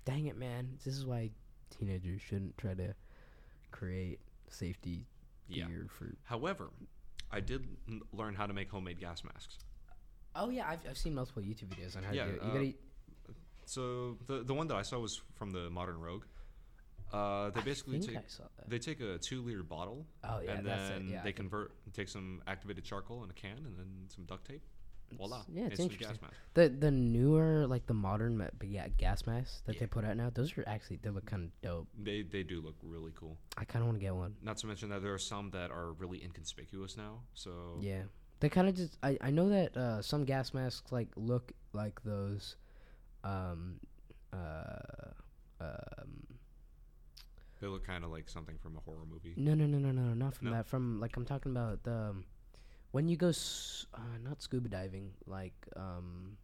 [0.06, 0.78] Dang it, man!
[0.84, 1.32] This is why
[1.70, 2.96] teenagers shouldn't try to
[3.72, 5.06] create safety
[5.58, 5.68] Yeah.
[5.90, 6.14] for.
[6.24, 6.70] However,
[7.32, 9.58] I did n- learn how to make homemade gas masks.
[10.36, 12.44] Oh yeah, I've, I've seen multiple YouTube videos on how Yeah, to do it.
[12.44, 12.74] You uh, gotta,
[13.66, 16.24] So the the one that I saw was from the Modern Rogue.
[17.12, 18.70] Uh, they basically think take I saw that.
[18.70, 21.12] they take a two liter bottle Oh yeah, and that's then it.
[21.12, 24.24] Yeah, I they think- convert take some activated charcoal in a can and then some
[24.26, 24.64] duct tape.
[25.18, 25.44] Voila!
[25.48, 26.16] yeah, it's instant interesting.
[26.18, 26.36] gas mask.
[26.54, 29.82] the the newer like the modern ma- but yeah gas masks that Yeah.
[29.82, 30.30] they put out now.
[30.30, 31.88] Those are actually they look kind of dope.
[32.02, 33.38] They they do look really cool.
[33.58, 34.36] I kind of want to get one.
[34.42, 37.22] Not to mention that there are some that are really inconspicuous now.
[37.34, 38.04] So Yeah,
[38.40, 38.98] they kind of just.
[39.04, 42.56] I I know that uh, some gas masks like look like those,
[43.24, 43.80] um,
[44.34, 45.12] uh,
[45.60, 46.28] um.
[47.60, 49.34] they look kind of like something from a horror movie.
[49.38, 50.54] No, no, no, no, no, not from No?
[50.54, 50.66] that.
[50.68, 52.26] From like I'm talking about the um,
[52.92, 56.38] when you go s- uh, not scuba diving, like um,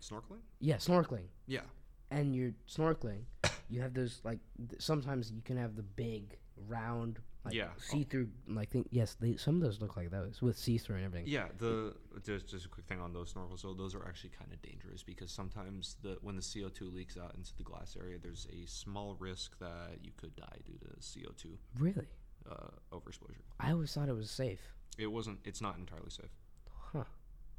[0.00, 0.40] Snorkeling?
[0.60, 1.62] yeah, snorkeling, Yeah.
[2.10, 3.22] and you're snorkeling,
[3.68, 7.70] you have those like th- sometimes you can have the big round like Yeah.
[7.76, 8.86] see through like thing.
[8.90, 11.26] Yes, they some of those look like those with see through and everything.
[11.28, 13.60] Yeah, the just just a quick thing on those snorkels.
[13.60, 17.16] So those are actually kind of dangerous because sometimes the when the CO two leaks
[17.16, 20.88] out into the glass area, there's a small risk that you could die due to
[21.00, 22.06] CO two Really,
[22.48, 23.42] uh, overexposure.
[23.58, 24.60] I always thought it was safe.
[24.98, 25.40] It wasn't.
[25.44, 26.30] It's not entirely safe,
[26.92, 27.04] Huh.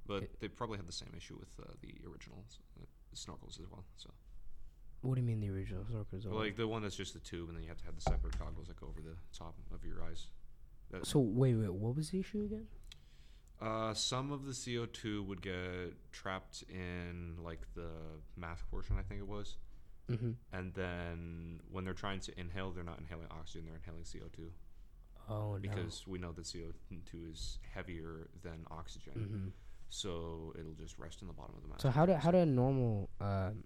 [0.05, 2.45] but It- they probably had the same issue with uh, the original
[2.79, 3.85] uh, snorkels as well.
[3.97, 4.11] So
[5.01, 6.23] What do you mean the original snorkels?
[6.23, 8.01] But, like the one that's just the tube, and then you have to have the
[8.01, 10.29] separate goggles that go over the top of your eyes.
[10.91, 12.67] That- So wait, wait, what was the issue again?
[13.59, 17.89] Uh, some of the CO2 would get trapped in like the
[18.35, 19.57] mask portion, I think it was.
[20.09, 20.31] Mm-hmm.
[20.51, 24.51] And then when they're trying to inhale, they're not inhaling oxygen, they're inhaling CO2
[25.29, 25.59] Oh no.
[25.59, 29.13] because we know that CO2 is heavier than oxygen.
[29.13, 29.47] hmm
[29.89, 31.81] So it'll just rest in the bottom of the mask.
[31.81, 33.63] So how do how do normal um,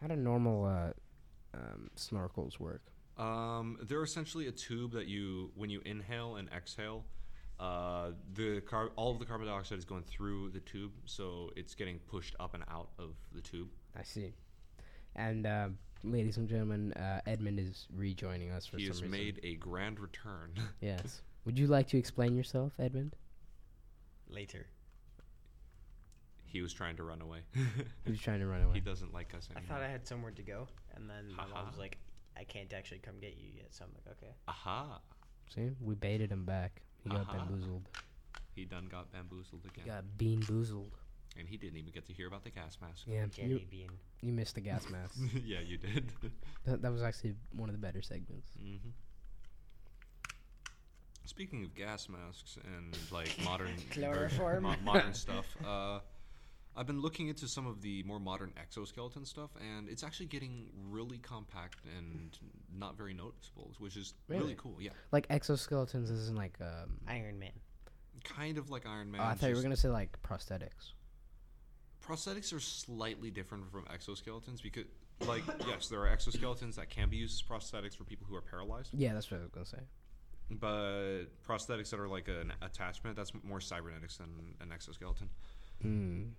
[0.00, 0.92] how do normal uh,
[1.54, 2.82] um, snorkels work?
[3.18, 7.04] Um, they're essentially a tube that you, when you inhale and exhale,
[7.60, 11.74] uh, the car- all of the carbon dioxide is going through the tube, so it's
[11.74, 13.68] getting pushed up and out of the tube.
[13.96, 14.32] I see.
[15.14, 15.68] And uh,
[16.04, 19.10] ladies and gentlemen, uh, Edmund is rejoining us for he some has reason.
[19.10, 20.52] made a grand return.
[20.80, 21.22] Yes.
[21.44, 23.16] Would you like to explain yourself, Edmund?
[24.28, 24.66] Later.
[26.44, 27.40] he was trying to run away.
[28.04, 28.74] He was trying to run away.
[28.74, 29.64] he doesn't like us anymore.
[29.64, 31.98] I thought I had somewhere to go, and then my mom was like,
[32.36, 35.00] "I can't actually come get you yet." So I'm like, "Okay." Aha!
[35.54, 36.82] See, we baited him back.
[37.02, 37.88] He got bamboozled.
[38.54, 40.90] He done got bamboozled again, He got bean boozled.
[41.38, 43.04] And he didn't even get to hear about the gas mask.
[43.06, 43.90] Yeah, you, bean.
[44.20, 45.14] you missed the gas mask.
[45.44, 46.12] yeah, you did.
[46.64, 48.50] that, that was actually one of the better segments.
[48.60, 48.90] hmm
[51.24, 54.64] Speaking of gas masks and like modern Chloroform.
[54.64, 56.00] mo- modern stuff, uh,
[56.76, 60.66] I've been looking into some of the more modern exoskeleton stuff, and it's actually getting
[60.90, 62.36] really compact and
[62.76, 64.54] not very noticeable, which is really, Really?
[64.56, 64.76] cool.
[64.80, 66.98] Yeah, Like exoskeletons isn't like um.
[67.06, 67.52] Iron Man.
[68.24, 69.20] kind of like Iron Man.
[69.20, 70.92] oh, I thought you were gonna say like prosthetics.
[72.06, 74.84] Prosthetics are slightly different from exoskeletons because,
[75.26, 78.40] like, yes, there are exoskeletons that can be used as prosthetics for people who are
[78.42, 78.90] paralyzed.
[78.92, 79.78] Yeah, that's what I was gonna say.
[80.50, 84.28] But prosthetics that are like an attachment, that's more cybernetics than
[84.60, 85.28] an exoskeleton.
[85.84, 86.30] Mm.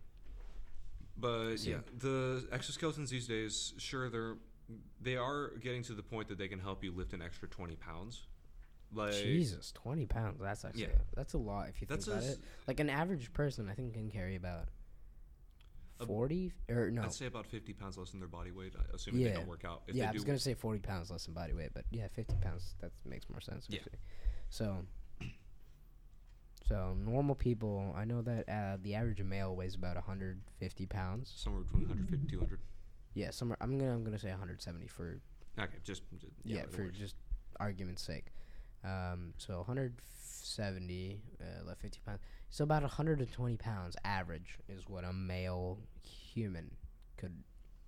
[1.18, 4.36] But yeah, the exoskeletons these days, sure, they're
[5.02, 7.76] they are getting to the point that they can help you lift an extra twenty
[7.76, 8.24] pounds.
[8.94, 10.40] Like Jesus, twenty pounds.
[10.42, 10.88] That's actually Yeah.
[11.16, 12.44] that's a lot if you That's think a about s- it.
[12.68, 14.68] Like an average person, I think can carry about
[16.06, 17.04] forty or no.
[17.04, 19.84] I'd say about fifty pounds less than their body weight, assuming they don't work out.
[19.88, 22.36] If yeah, I was gonna say forty pounds less than body weight, but yeah, fifty
[22.42, 23.68] pounds that makes more sense.
[23.70, 23.80] Yeah.
[24.50, 24.78] So,
[26.68, 31.32] so normal people, I know that uh, the average male weighs about hundred fifty pounds.
[31.36, 32.60] somewhere between 150 200.
[33.16, 33.58] Yeah, somewhere.
[33.62, 35.20] I'm gonna I'm gonna say 170 for
[35.60, 37.16] Okay, just, just yeah, for just
[37.60, 38.34] argument's sake.
[38.84, 42.20] Um, so 170 uh, left 50 pounds.
[42.54, 46.70] So about 120 pounds average is what a male human
[47.18, 47.34] could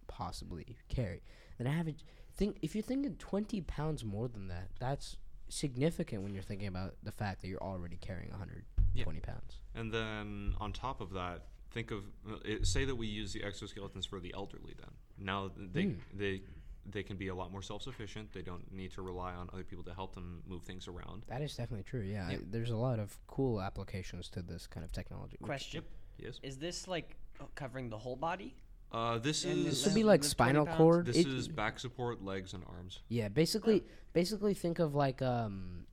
[0.07, 1.21] possibly carry.
[1.59, 2.03] An average
[2.35, 5.17] think if you're thinking 20 pounds more than that, that's
[5.49, 9.59] significant when you're thinking about the fact that you're already carrying 120 pounds.
[9.75, 13.41] And then on top of that, think of uh, it, say that we use the
[13.41, 14.73] exoskeletons for the elderly.
[14.79, 15.97] Then now they Mm.
[16.11, 16.41] they
[16.85, 18.31] they can be a lot more self-sufficient.
[18.33, 21.23] They don't need to rely on other people to help them move things around.
[21.27, 22.01] That is definitely true.
[22.01, 22.39] Yeah, Yep.
[22.41, 25.37] I- there's a lot of cool applications to this kind of technology.
[25.39, 25.83] which- Question:
[26.17, 26.39] Yes.
[26.43, 28.55] Is this like uh, covering the whole body?
[28.91, 31.07] Uh, this And is This would be like spinal cord.
[31.07, 32.99] this It- is back support, legs, and arms.
[33.09, 35.85] Yeah, basically, basically think of like um,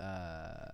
[0.00, 0.70] uh,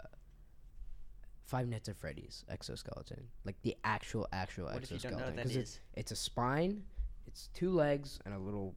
[1.47, 5.37] Five Nights at Freddy's exoskeleton, like the actual actual What if you don't know exoskeleton.
[5.49, 6.85] Because it's it's a spine,
[7.27, 8.75] it's two legs and a little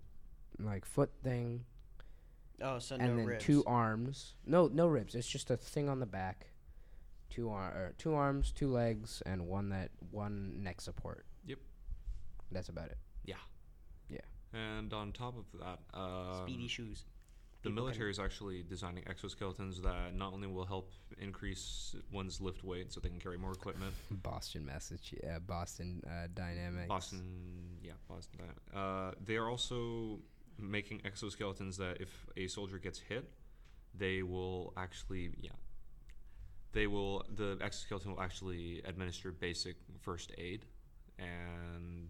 [0.60, 1.66] like foot thing,
[2.62, 3.44] Oh, so and no then ribs.
[3.46, 4.34] two arms.
[4.46, 5.14] No, no ribs.
[5.16, 6.48] It's just a thing on the back.
[7.30, 11.26] Two ar- or two arms, two legs, and one that one neck support.
[11.46, 11.60] Yep.
[12.52, 12.98] That's about it.
[13.26, 13.36] Yeah.
[14.10, 14.22] Yeah.
[14.54, 17.04] And on top of that, uh, Speedy shoes.
[17.62, 22.40] the People can- military is actually designing exoskeletons that not only will help increase one's
[22.42, 23.94] lift weight so they can carry more equipment.
[24.24, 26.88] Boston, Massachusetts, uh, Boston uh, Dynamics.
[26.88, 28.40] Boston, yeah, Boston.
[28.74, 30.20] Uh, they are also
[30.60, 33.30] making exoskeletons that if a soldier gets hit,
[33.94, 35.52] they will actually, yeah,
[36.74, 37.26] they will.
[37.34, 40.66] The exoskeleton will actually administer basic first aid
[41.18, 42.10] and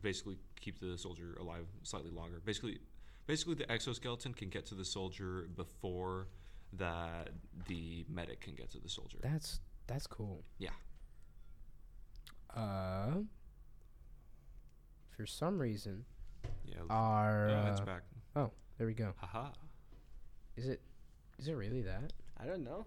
[0.00, 2.40] basically keep the soldier alive slightly longer.
[2.44, 2.78] Basically,
[3.26, 6.28] basically the exoskeleton can get to the soldier before
[6.74, 7.30] that
[7.66, 9.18] the medic can get to the soldier.
[9.22, 10.44] That's that's cool.
[10.58, 10.70] Yeah.
[12.54, 13.22] Uh,
[15.16, 16.04] for some reason,
[16.70, 16.82] Yeah.
[16.90, 18.02] our oh, it's uh, back.
[18.78, 19.12] there we go.
[19.16, 19.48] Haha.
[20.56, 20.80] Is it
[21.38, 22.12] is it really that?
[22.40, 22.84] I don't know.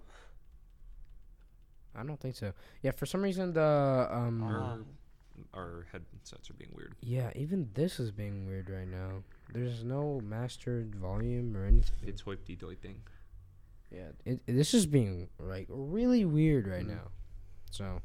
[1.96, 2.54] I don't think so.
[2.82, 4.44] Yeah, for some reason the um.
[4.44, 4.80] Our,
[5.54, 6.94] our headsets are being weird.
[7.02, 9.24] yeah even this is being weird right now.
[9.54, 11.96] There's no mastered volume or anything.
[12.08, 13.02] It's hoipty doipting.
[13.92, 16.90] Yeah, it, it- this is being like really weird right Mm.
[16.96, 17.08] now.
[17.72, 18.02] So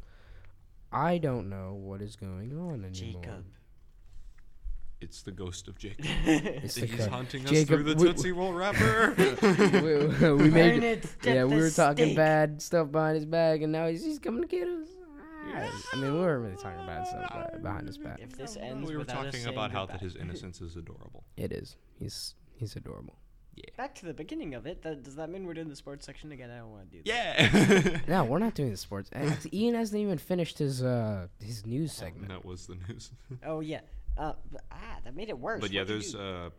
[0.93, 2.91] I don't know what is going on anymore.
[3.23, 3.45] Jacob.
[5.01, 6.05] It's the ghost of Jacob.
[6.25, 9.15] It's He's co- haunting us Jacob, through the we- Tootsie Roll wrapper.
[9.17, 12.17] we, we made Burn it at yeah, we the were talking stake.
[12.17, 14.89] bad stuff behind his back, and now he's, he's coming to get us.
[15.93, 18.19] I mean, we weren't really talking bad stuff but behind his back.
[18.21, 20.05] If this ends we were without us talking saying about how that goodbye.
[20.05, 21.25] his innocence is adorable.
[21.37, 21.77] It is.
[21.99, 23.17] He's he's adorable.
[23.79, 24.83] Back to the beginning of it.
[24.83, 26.51] That, does that mean we're doing the sports section again?
[26.51, 27.85] I don't want to do that.
[27.85, 27.99] Yeah.
[28.07, 29.09] No, we're not doing the sports.
[29.51, 32.29] Ian hasn't even finished his uh his news segment.
[32.29, 33.13] that was the news.
[33.47, 33.81] Oh yeah.
[34.17, 35.61] Uh, but, ah, that made it worse.
[35.61, 36.19] but yeah, What'd there's do?
[36.19, 36.51] uh,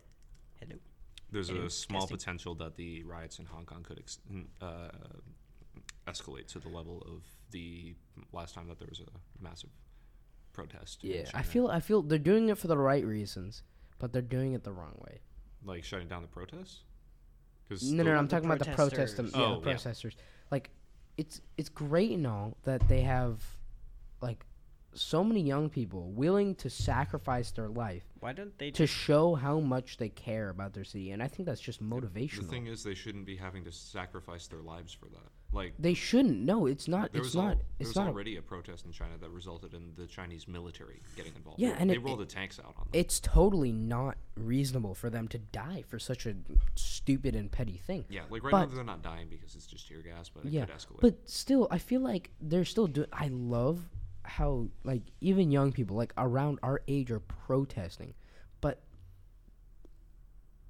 [0.60, 0.76] Hello.
[1.32, 2.16] there's Hello, a small testing.
[2.16, 4.18] potential that the riots in Hong Kong could ex-
[4.60, 4.88] uh,
[6.06, 7.94] escalate to the level of the
[8.32, 9.70] last time that there was a massive
[10.52, 11.02] protest.
[11.02, 13.62] Yeah, I feel I feel they're doing it for the right reasons,
[13.98, 15.20] but they're doing it the wrong way.
[15.64, 16.82] like shutting down the protests.
[17.68, 19.32] Because No, no, no I'm talking about the protest, protesters.
[19.34, 19.74] yeah, Oh, the yeah.
[19.74, 20.16] protesters.
[20.50, 20.70] Like,
[21.18, 23.42] it's it's great and all that they have,
[24.22, 24.46] like,
[24.94, 29.34] so many young people willing to sacrifice their life Why don't they to just show
[29.34, 32.38] how much they care about their city, and I think that's just motivational.
[32.42, 35.30] The thing is, they shouldn't be having to sacrifice their lives for that.
[35.50, 36.40] Like they shouldn't.
[36.40, 37.12] No, it's not.
[37.12, 37.56] there It's was al- not.
[37.56, 38.08] there It's was not.
[38.08, 41.58] already a protest in China that resulted in the Chinese military getting involved.
[41.60, 42.88] Yeah, and they it- rolled it- the tanks out on them.
[42.92, 46.34] it's totally not reasonable for them to die for such a
[46.74, 48.04] stupid and petty thing.
[48.10, 50.52] yeah, like right but- now they're not dying because it's just tear gas, but it
[50.52, 51.00] yeah, could escalate.
[51.00, 53.08] but still, I feel like they're still doing.
[53.12, 53.88] I love
[54.28, 58.14] how like even young people like around our age are protesting,
[58.60, 58.82] but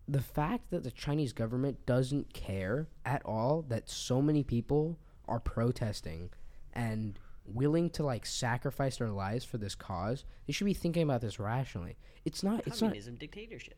[0.06, 5.40] the fact that the Chinese government doesn't care at all that so many people are
[5.40, 6.30] protesting
[6.72, 11.20] and willing to like sacrifice their lives for this cause, they should be thinking about
[11.20, 11.96] this rationally.
[12.24, 12.60] It's not.
[12.66, 12.88] It's not.
[12.88, 13.76] communism dictatorship?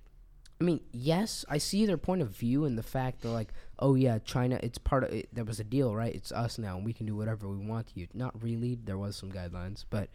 [0.60, 3.94] I mean, yes, I see their point of view and the fact that like, oh
[3.94, 5.28] yeah, China, it's part of it.
[5.32, 6.14] There was a deal, right?
[6.14, 8.08] It's us now, and we can do whatever we want to you.
[8.12, 8.74] Not really.
[8.74, 10.10] There was some guidelines, but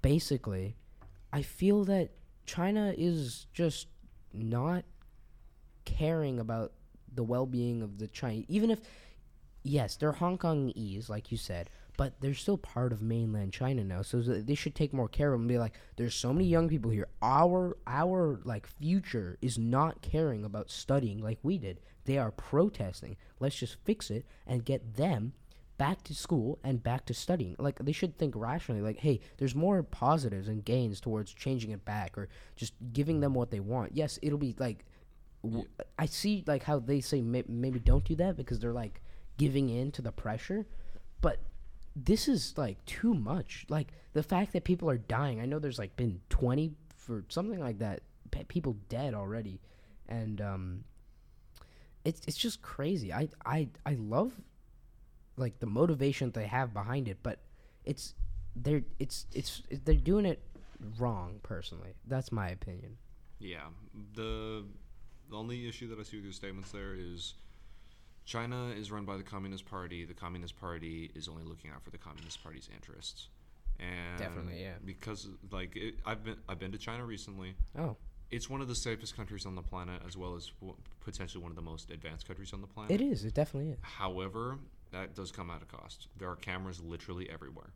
[0.00, 0.76] basically,
[1.32, 2.10] I feel that
[2.46, 3.88] China is just
[4.32, 4.84] not
[5.84, 6.72] caring about
[7.12, 8.46] the well-being of the Chinese.
[8.48, 8.80] Even if,
[9.64, 11.70] yes, they're Hong Kongese, like you said,
[12.02, 14.02] but they're still part of mainland China now.
[14.02, 15.42] So they should take more care of them.
[15.42, 17.06] And be like, there's so many young people here.
[17.22, 21.78] Our our like future is not caring about studying like we did.
[22.04, 23.16] They are protesting.
[23.38, 25.34] Let's just fix it and get them
[25.78, 27.54] back to school and back to studying.
[27.60, 28.82] Like they should think rationally.
[28.82, 33.32] Like, hey, there's more positives and gains towards changing it back or just giving them
[33.32, 33.94] what they want.
[33.94, 34.84] Yes, it'll be like.
[35.44, 39.02] W- I see like how they say may- maybe don't do that because they're like
[39.38, 40.66] giving in to the pressure,
[41.20, 41.38] but
[41.94, 43.66] this is like too much.
[43.68, 45.40] Like the fact that people are dying.
[45.40, 48.00] I know there's like been 20 for something like that.
[48.48, 49.60] People dead already,
[50.08, 50.84] and um,
[52.02, 53.12] it's it's just crazy.
[53.12, 54.32] I I I love
[55.36, 57.40] like the motivation they have behind it, but
[57.84, 58.14] it's
[58.56, 60.42] they're it's it's they're doing it
[60.98, 61.40] wrong.
[61.42, 62.96] Personally, that's my opinion.
[63.38, 63.66] Yeah,
[64.14, 64.64] the
[65.28, 67.34] the only issue that I see with your statements there is
[68.24, 70.04] China is run by the Communist Party.
[70.04, 73.28] The Communist Party is only looking out for the Communist Party's interests.
[73.80, 74.74] And Definitely, yeah.
[74.84, 77.54] Because like it, I've been I've been to China recently.
[77.76, 77.96] Oh,
[78.30, 81.50] It's one of the safest countries on the planet, as well as w- potentially one
[81.50, 82.92] of the most advanced countries on the planet.
[82.92, 83.24] it is.
[83.24, 83.78] It definitely is.
[83.82, 84.58] However,
[84.92, 86.08] that does come at a cost.
[86.18, 87.72] There are cameras literally everywhere.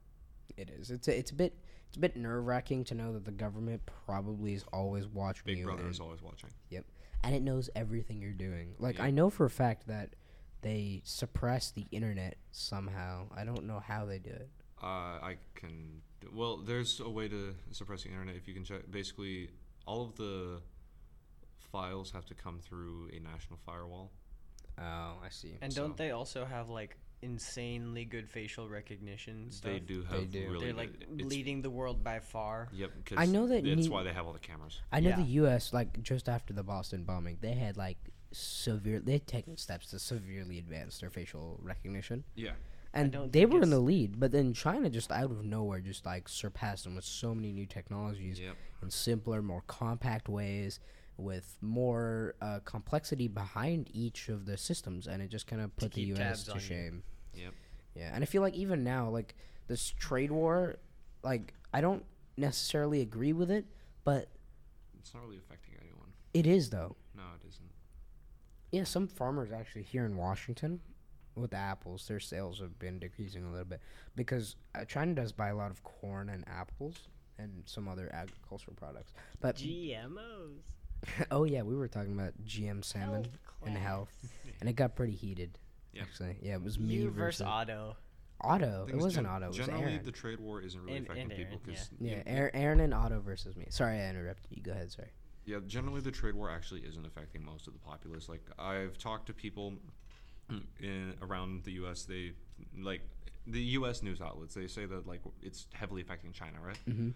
[0.57, 0.91] It is.
[0.91, 1.55] It's a, it's a bit
[1.89, 5.59] it's a bit nerve wracking to know that the government probably is always watching Big
[5.59, 5.65] you.
[5.65, 6.51] Brother and- is always watching.
[6.71, 6.85] Yep.
[7.25, 8.75] And it knows everything you're doing.
[8.79, 9.05] Like Yeah.
[9.05, 10.15] I know for a fact that
[10.67, 13.27] they suppress the internet somehow.
[13.37, 14.49] I don't know how they do it.
[14.83, 14.87] Uh,
[15.31, 16.03] I can.
[16.35, 18.91] Well, there's a way to suppress the internet if you can check.
[18.91, 19.51] Basically,
[19.87, 20.61] all of the
[21.73, 24.11] files have to come through a national firewall.
[24.79, 24.83] Oh,
[25.25, 25.57] I see.
[25.63, 29.73] And So- don't they also have like insanely good facial recognition stuff?
[29.73, 30.51] They do They have do.
[30.51, 30.65] really.
[30.67, 32.69] They're like good- leading the world by far.
[32.73, 32.91] Yep.
[33.07, 34.81] Cause I know that That's ne- why they have all the cameras.
[34.93, 35.17] I know Yeah.
[35.17, 35.73] the U.S.
[35.73, 37.99] like just after the Boston bombing, they had like
[38.33, 39.01] severe.
[39.01, 42.53] They had taken steps to severely advance their facial recognition, Yeah.
[42.93, 44.19] and they were in the lead.
[44.21, 47.67] But then China just out of nowhere just like surpassed them with so many new
[47.67, 48.57] technologies Yep.
[48.83, 50.81] in simpler, more compact ways.
[51.19, 55.93] With more uh, complexity behind each of the systems, and it just kind of put
[55.95, 56.45] the U.S.
[56.45, 56.63] to on you.
[56.63, 57.03] shame.
[57.33, 57.55] Yep.
[57.95, 59.35] Yeah, and I feel like even now, like
[59.67, 60.77] this trade war,
[61.23, 62.05] like I don't
[62.37, 63.65] necessarily agree with it,
[64.05, 64.29] but
[64.99, 66.09] It's not really affecting anyone.
[66.35, 66.97] it is though.
[67.17, 67.66] No, it isn't.
[68.77, 70.81] Yeah, some farmers actually here in Washington,
[71.35, 73.81] with the apples, their sales have been decreasing a little bit
[74.15, 77.09] because uh, China does buy a lot of corn and apples
[77.39, 79.13] and some other agricultural products.
[79.41, 80.61] But GMOs.
[81.31, 83.29] oh yeah, we were talking about GM salmon Health
[83.65, 83.85] and class.
[83.87, 84.15] health,
[84.61, 85.59] and it got pretty heated.
[85.93, 86.03] Yeah.
[86.03, 87.97] Actually, yeah, it was me You versus versus Otto.
[88.43, 88.85] Otto.
[88.87, 89.45] Thing It is, wasn't gen- Otto.
[89.47, 90.05] It was Generally, Aaron.
[90.05, 92.93] the trade war isn't really And- affecting and people Aaron, because Yeah, Aaron, Aaron and
[92.95, 93.67] Otto versus me.
[93.71, 94.63] Sorry, I interrupted you.
[94.63, 95.09] Go ahead, sorry.
[95.47, 98.29] Yeah, generally the trade war actually isn't affecting most of the populace.
[98.29, 99.75] Like I've talked to people
[100.81, 102.03] in around the U.S.
[102.03, 102.33] They
[102.77, 103.03] like
[103.47, 104.03] the U.S.
[104.03, 104.55] news outlets.
[104.55, 106.79] They say that like it's heavily affecting China, right?
[106.89, 107.11] Mm-hmm.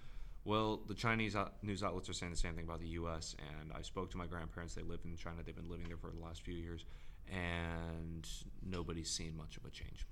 [0.44, 3.34] Well, the Chinese news outlets are saying the same thing about the U.S.
[3.60, 4.74] And I spoke to my grandparents.
[4.74, 5.38] They live in China.
[5.44, 6.84] They've been living there for the last few years,
[7.30, 8.26] and
[8.64, 10.06] nobody's seen much of a change.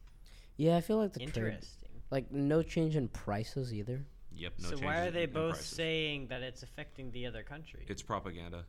[0.57, 1.89] Yeah, I feel like the trade, Interesting.
[2.11, 4.05] like no change in prices either.
[4.39, 4.53] Yep.
[4.63, 5.67] No so why are they both prices.
[5.67, 7.85] saying that it's affecting the other country?
[7.89, 8.65] It's propaganda.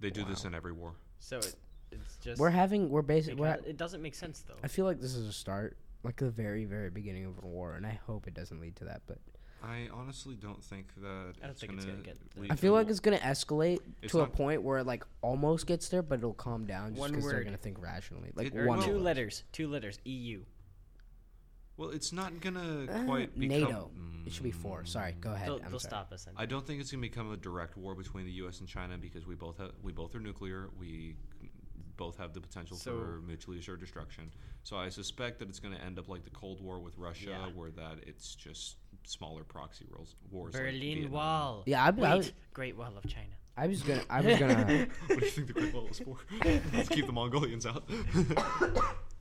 [0.00, 0.92] They do this in every war.
[1.18, 1.54] so it,
[1.90, 4.54] it's just We're having we're basically we're, because it doesn't make sense though.
[4.62, 7.74] I feel like this is a start, like the very very beginning of a war,
[7.74, 9.02] and I hope it doesn't lead to that.
[9.06, 9.18] But
[9.62, 12.56] I honestly don't think that I don't it's think it's gonna gonna get lead I
[12.56, 15.88] feel a like it's gonna escalate It's to a point where it like almost gets
[15.88, 18.32] there, but it'll calm down just because they're gonna think rationally.
[18.34, 19.44] Like It- one two letters.
[19.52, 19.98] Two letters.
[20.04, 20.42] EU.
[21.76, 23.90] Well, it's not gonna Uh, quite become NATO.
[24.24, 24.84] It should be four.
[24.86, 25.48] Sorry, go ahead.
[25.48, 26.24] They'll, I'm they'll stop us.
[26.24, 26.34] Then.
[26.36, 28.60] I don't think it's gonna become a direct war between the U.S.
[28.60, 30.70] and China because we both have we both are nuclear.
[30.78, 31.16] We
[31.96, 34.30] both have the potential So- for mutually assured destruction.
[34.64, 37.46] So I suspect that it's gonna end up like the Cold War with Russia, Yeah.
[37.54, 40.16] where that it's just smaller proxy wars.
[40.30, 41.10] wars Berlin Vietnam.
[41.12, 41.62] Wall.
[41.66, 43.34] Yeah, I, I, Wait, was, Great Wall of China.
[43.56, 44.02] I was gonna.
[44.10, 44.54] I was gonna.
[45.06, 46.16] what do you think the Great Wall was for?
[46.74, 47.84] Let's keep the Mongolians out.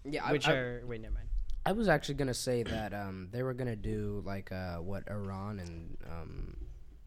[0.03, 1.27] yeah, I, Which I, are wait, never mind.
[1.65, 5.59] I was actually gonna say that um, they were gonna do like uh, what Iran
[5.59, 6.57] and um,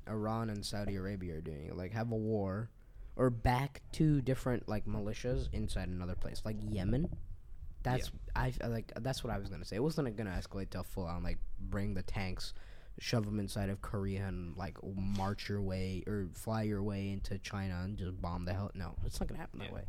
[0.09, 2.69] Iran and Saudi Arabia are doing, like have a war,
[3.17, 7.09] or back two different like militias inside another place, like Yemen.
[7.85, 9.77] That's I I like that's what I was gonna say.
[9.77, 12.53] It wasn't gonna escalate to full on like bring the tanks,
[12.99, 17.39] shove them inside of Korea and like march your way or fly your way into
[17.39, 18.73] China and just bomb the hell.
[18.75, 19.85] No, it's not gonna happen that way.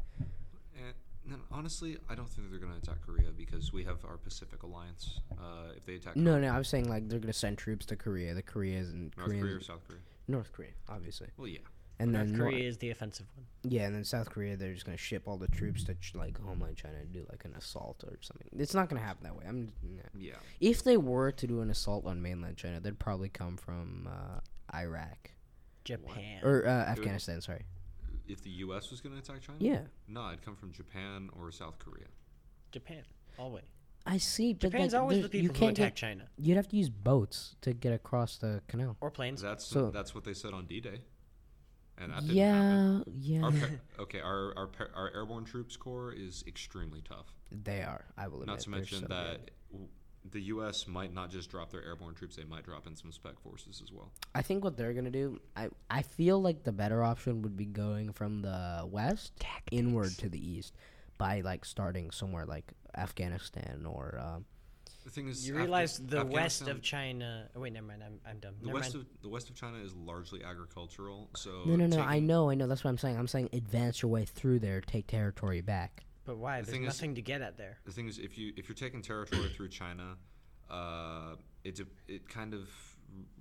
[1.30, 4.64] And, no, honestly, I don't think they're gonna attack Korea because we have our Pacific
[4.64, 5.20] Alliance.
[5.32, 7.96] Uh, if they attack No, no, I was saying like they're gonna send troops to
[7.96, 8.34] Korea.
[8.34, 11.28] The Koreas and North Koreans, Korea or South Korea, North Korea, obviously.
[11.38, 11.60] well, yeah.
[12.02, 13.46] And North then Nor- Korea is the offensive one.
[13.64, 16.40] yeah, and then South Korea, they're just gonna ship all the troops to ch- like
[16.40, 18.48] homeland China and do like an assault or something.
[18.58, 19.44] It's not gonna happen that way.
[19.48, 20.04] I'm nah.
[20.18, 20.36] Yeah.
[20.62, 24.40] if they were to do an assault on mainland China, they'd probably come from uh,
[24.74, 25.32] Iraq
[25.84, 26.40] Japan.
[26.44, 27.42] or uh, Afghanistan.
[27.42, 27.66] Sorry.
[28.30, 28.92] If the U.S.
[28.92, 32.06] was gonna attack China, Yeah, no, it'd come from Japan or South Korea.
[32.72, 33.04] Japan.
[33.38, 33.64] Always.
[34.06, 34.54] I see.
[34.54, 36.00] But Japan's like, always there's- the you people who can't attack get.
[36.00, 38.96] China You'd have to use boats to get across the canal.
[39.02, 39.42] or planes.
[39.42, 41.02] That's So- that's what they said on D-Day,
[41.98, 43.04] and that didn't happen.
[43.18, 43.44] Yeah, yeah.
[43.44, 47.34] Our par- okay, our our our airborne troops corps is extremely tough.
[47.52, 48.06] they are.
[48.18, 48.48] I will admit.
[48.48, 49.52] Not to they're mention so that good.
[49.72, 49.90] w-
[50.32, 50.88] the U.S.
[50.88, 53.92] might not just drop their airborne troops; they might drop in some spec forces as
[53.92, 54.12] well.
[54.36, 57.66] I think what they're gonna do, I I feel like the better option would be
[57.66, 59.34] going from the west
[59.72, 60.76] inward to the east,
[61.18, 64.46] by like starting somewhere like Afghanistan or um,
[65.06, 67.50] The thing is, you Afga- realize the west of China.
[67.56, 68.04] Oh, wait, never mind.
[68.04, 68.56] I'm, I'm done.
[68.60, 69.06] the Never west mind.
[69.06, 71.30] of the west of China is largely agricultural.
[71.36, 74.02] So no no no I know I know that's what I'm saying I'm saying advance
[74.02, 76.60] your way through there take territory back But why?
[76.62, 77.80] The There's thing is- nothing to get at there.
[77.86, 80.16] The thing is, if you if you're taking territory through China,
[80.70, 82.70] uh, it de- it kind of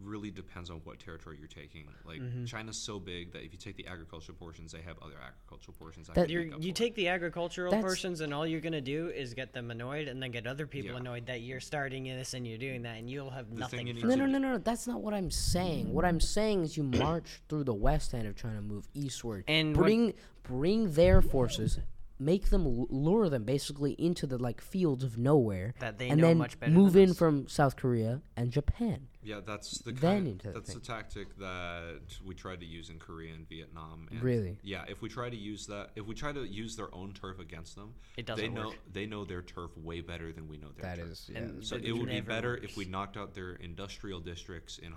[0.03, 1.85] really depends on what territory you're taking.
[2.07, 2.47] Like Mm-hmm.
[2.47, 6.07] China's so big that if you take the agricultural portions, they have other agricultural portions.
[6.07, 9.09] That, That- You're, you for take the agricultural That's- portions, and all you're gonna do
[9.11, 11.01] is get them annoyed, and then get other people Yeah.
[11.01, 13.87] annoyed that you're starting this and you're doing that, and you'll have thing nothing.
[13.89, 16.19] you need from no no no no no that's not what I'm saying what I'm
[16.21, 20.15] saying is you march through the west end of China move eastward And what- bring
[20.45, 21.79] bring their forces
[22.21, 26.29] make them lure them basically into the like fields of nowhere That they and know
[26.29, 27.19] then much better move than in us.
[27.19, 30.29] from South Korea and Japan Yeah, that's the then kind.
[30.29, 30.83] into that's the thing.
[30.83, 34.09] tactic that we tried to use in Korea and Vietnam.
[34.11, 34.59] And Really?
[34.63, 37.39] Yeah, if we try to use that, if we try to use their own turf
[37.39, 38.77] against them, It they doesn't know work.
[38.93, 41.11] they know their turf way better than we know their That turf.
[41.13, 42.65] is yeah, And So it would be better works.
[42.65, 44.93] if we knocked out their industrial districts in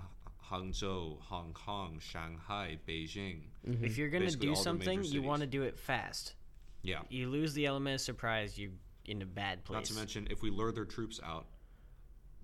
[0.50, 3.42] Hangzhou, Hong Kong, Shanghai, Beijing.
[3.66, 3.84] Mm-hmm.
[3.84, 6.34] If you're gonna Basically do all the major something, you want to do it fast.
[6.82, 7.00] Yeah.
[7.08, 8.70] You lose the element of surprise, You're
[9.06, 9.76] in a bad place.
[9.76, 11.46] Not to mention, if we lure their troops out,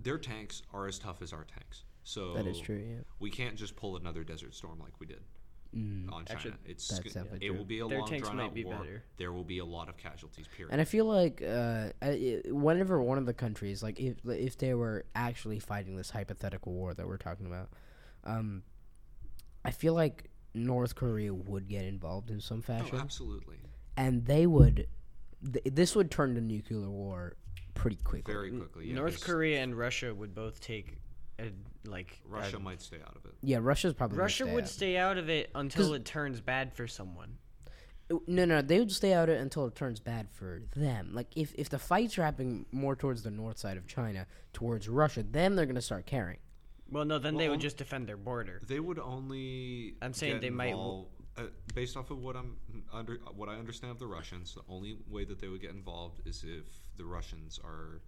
[0.01, 1.85] their tanks are as tough as our tanks.
[2.05, 5.21] So that is true yeah We can't just pull another Desert Storm like we did
[5.77, 6.11] Mm.
[6.11, 6.39] on China.
[6.39, 7.55] Actually, it's that's g- it true.
[7.59, 8.79] will be a Their long, tanks drawn might out be war.
[8.79, 9.05] better.
[9.19, 10.47] There will be a lot of casualties.
[10.57, 10.73] Period.
[10.73, 14.57] And I feel like uh, I- I- whenever one of the countries, like if if
[14.57, 17.69] they were actually fighting this hypothetical war that we're talking about,
[18.25, 18.63] um,
[19.63, 23.59] I feel like North Korea would get involved in some oh, fashion, absolutely,
[23.99, 24.87] and they would.
[25.53, 27.37] Th- this would turn to nuclear war
[27.75, 28.33] pretty quickly.
[28.33, 28.87] very quickly.
[28.89, 30.97] Yeah, North 'cause Korea and Russia would both take,
[31.39, 31.51] a,
[31.85, 33.35] like a- Russia might stay out of it.
[33.43, 34.71] yeah, Russia's probably Russia stay would out.
[34.71, 37.37] stay out of it until it turns bad for someone.
[38.27, 41.11] No, no, they would stay out of it until it turns bad for them.
[41.13, 44.89] Like if if the fights are happening more towards the north side of China, towards
[44.89, 46.39] Russia, then they're gonna start caring.
[46.91, 48.63] Well, no, then they would just defend their border.
[48.67, 49.95] They would only.
[50.01, 51.43] I'm saying get they might w- involved uh,
[51.75, 52.57] based off of what I'm
[52.93, 56.21] under, what I understand of the Russians, the only way that they would get involved
[56.27, 56.65] is if
[56.97, 58.01] the Russians are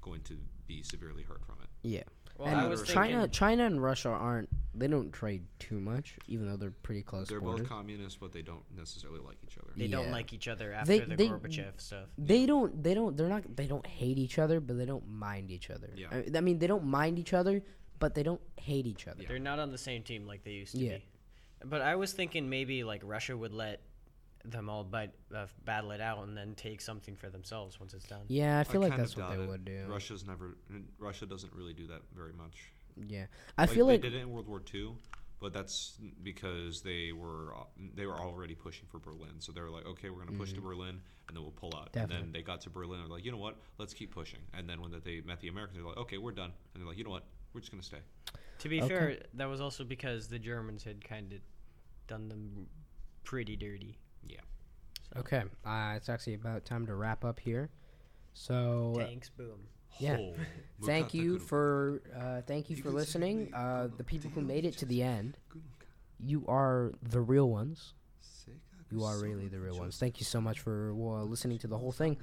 [0.00, 1.68] going to be severely hurt from it.
[1.82, 2.02] Yeah.
[2.36, 4.48] Well, and I was China, thinking, China and Russia aren't.
[4.72, 7.26] They don't trade too much, even though they're pretty close.
[7.26, 7.62] They're borders.
[7.62, 9.72] both communists, but they don't necessarily like each other.
[9.76, 12.06] they don't like each other after They- the they- Gorbachev stuff.
[12.16, 12.80] They don't.
[12.80, 13.16] They don't.
[13.16, 13.56] They're not.
[13.56, 15.90] They don't hate each other, but they don't mind each other.
[15.96, 16.06] Yeah.
[16.12, 17.60] I, I mean, they don't mind each other,
[17.98, 19.22] but they don't hate each other.
[19.22, 19.28] Yeah.
[19.28, 20.98] They're not on the same team like they used to Yeah.
[20.98, 21.04] be.
[21.64, 23.80] But I was thinking maybe like Russia would let
[24.44, 28.06] them all but, uh, battle it out and then take something for themselves once it's
[28.06, 28.22] done.
[28.28, 29.48] Yeah, I feel like that's what they it.
[29.48, 29.84] would do.
[29.88, 30.56] Russia's never.
[30.98, 32.72] Russia doesn't really do that very much.
[33.06, 34.92] Yeah, I feel like they did it in World War II,
[35.40, 37.54] but that's because they were
[37.94, 39.38] they were already pushing for Berlin.
[39.38, 41.72] So they were like, okay, we're going to push to Berlin, and then we'll pull
[41.76, 41.92] out.
[41.92, 42.02] Definitely.
[42.02, 42.32] And Mm-hmm.
[42.32, 43.56] Then they got to Berlin, and they're like, you know what?
[43.78, 44.40] Let's keep pushing.
[44.54, 46.52] And then when they met the Americans, they're like, okay, we're done.
[46.74, 47.24] And they're like, you know what?
[47.52, 47.98] We're just going to stay.
[48.58, 48.88] To be Okay.
[48.88, 51.38] fair, that was also because the Germans had kind of
[52.06, 52.66] done them
[53.24, 53.98] pretty dirty.
[54.26, 54.40] Yeah.
[55.16, 55.44] okay.
[55.64, 57.70] Uh, it's actually about time to wrap up here.
[58.34, 59.68] So thanks, boom.
[59.98, 60.16] Yeah.
[60.18, 60.34] Oh,
[60.84, 63.52] thank you for uh, thank you for listening.
[63.54, 65.36] Uh, the people who made it to the end,
[66.20, 67.94] you are the real ones.
[68.90, 69.98] You are really the real ones.
[69.98, 72.16] Thank you so much for uh, listening to the whole thing.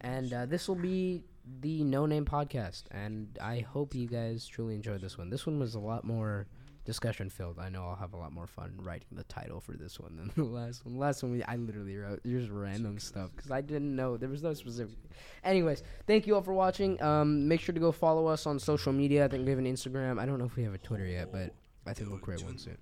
[0.00, 1.24] And uh, this will be
[1.60, 2.84] the No Name podcast.
[2.90, 5.30] And I hope you guys truly enjoyed this one.
[5.30, 6.46] This one was a lot more
[6.84, 7.58] discussion filled.
[7.58, 10.32] I know I'll have a lot more fun writing the title for this one than
[10.34, 10.94] the last one.
[10.94, 14.16] The last one, we, I literally wrote just random stuff because I didn't know.
[14.16, 14.96] There was no specific.
[15.44, 17.00] Anyways, thank you all for watching.
[17.02, 19.24] Um, make sure to go follow us on social media.
[19.24, 20.18] I think we have an Instagram.
[20.18, 21.54] I don't know if we have a Twitter yet, but
[21.86, 22.78] I think we'll create one soon.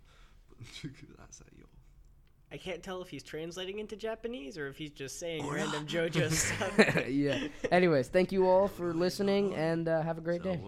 [2.51, 6.31] I can't tell if he's translating into Japanese or if he's just saying random JoJo
[6.33, 7.09] stuff.
[7.09, 7.49] yeah.
[7.71, 10.59] Anyways, thank you all for listening and uh, have a great day.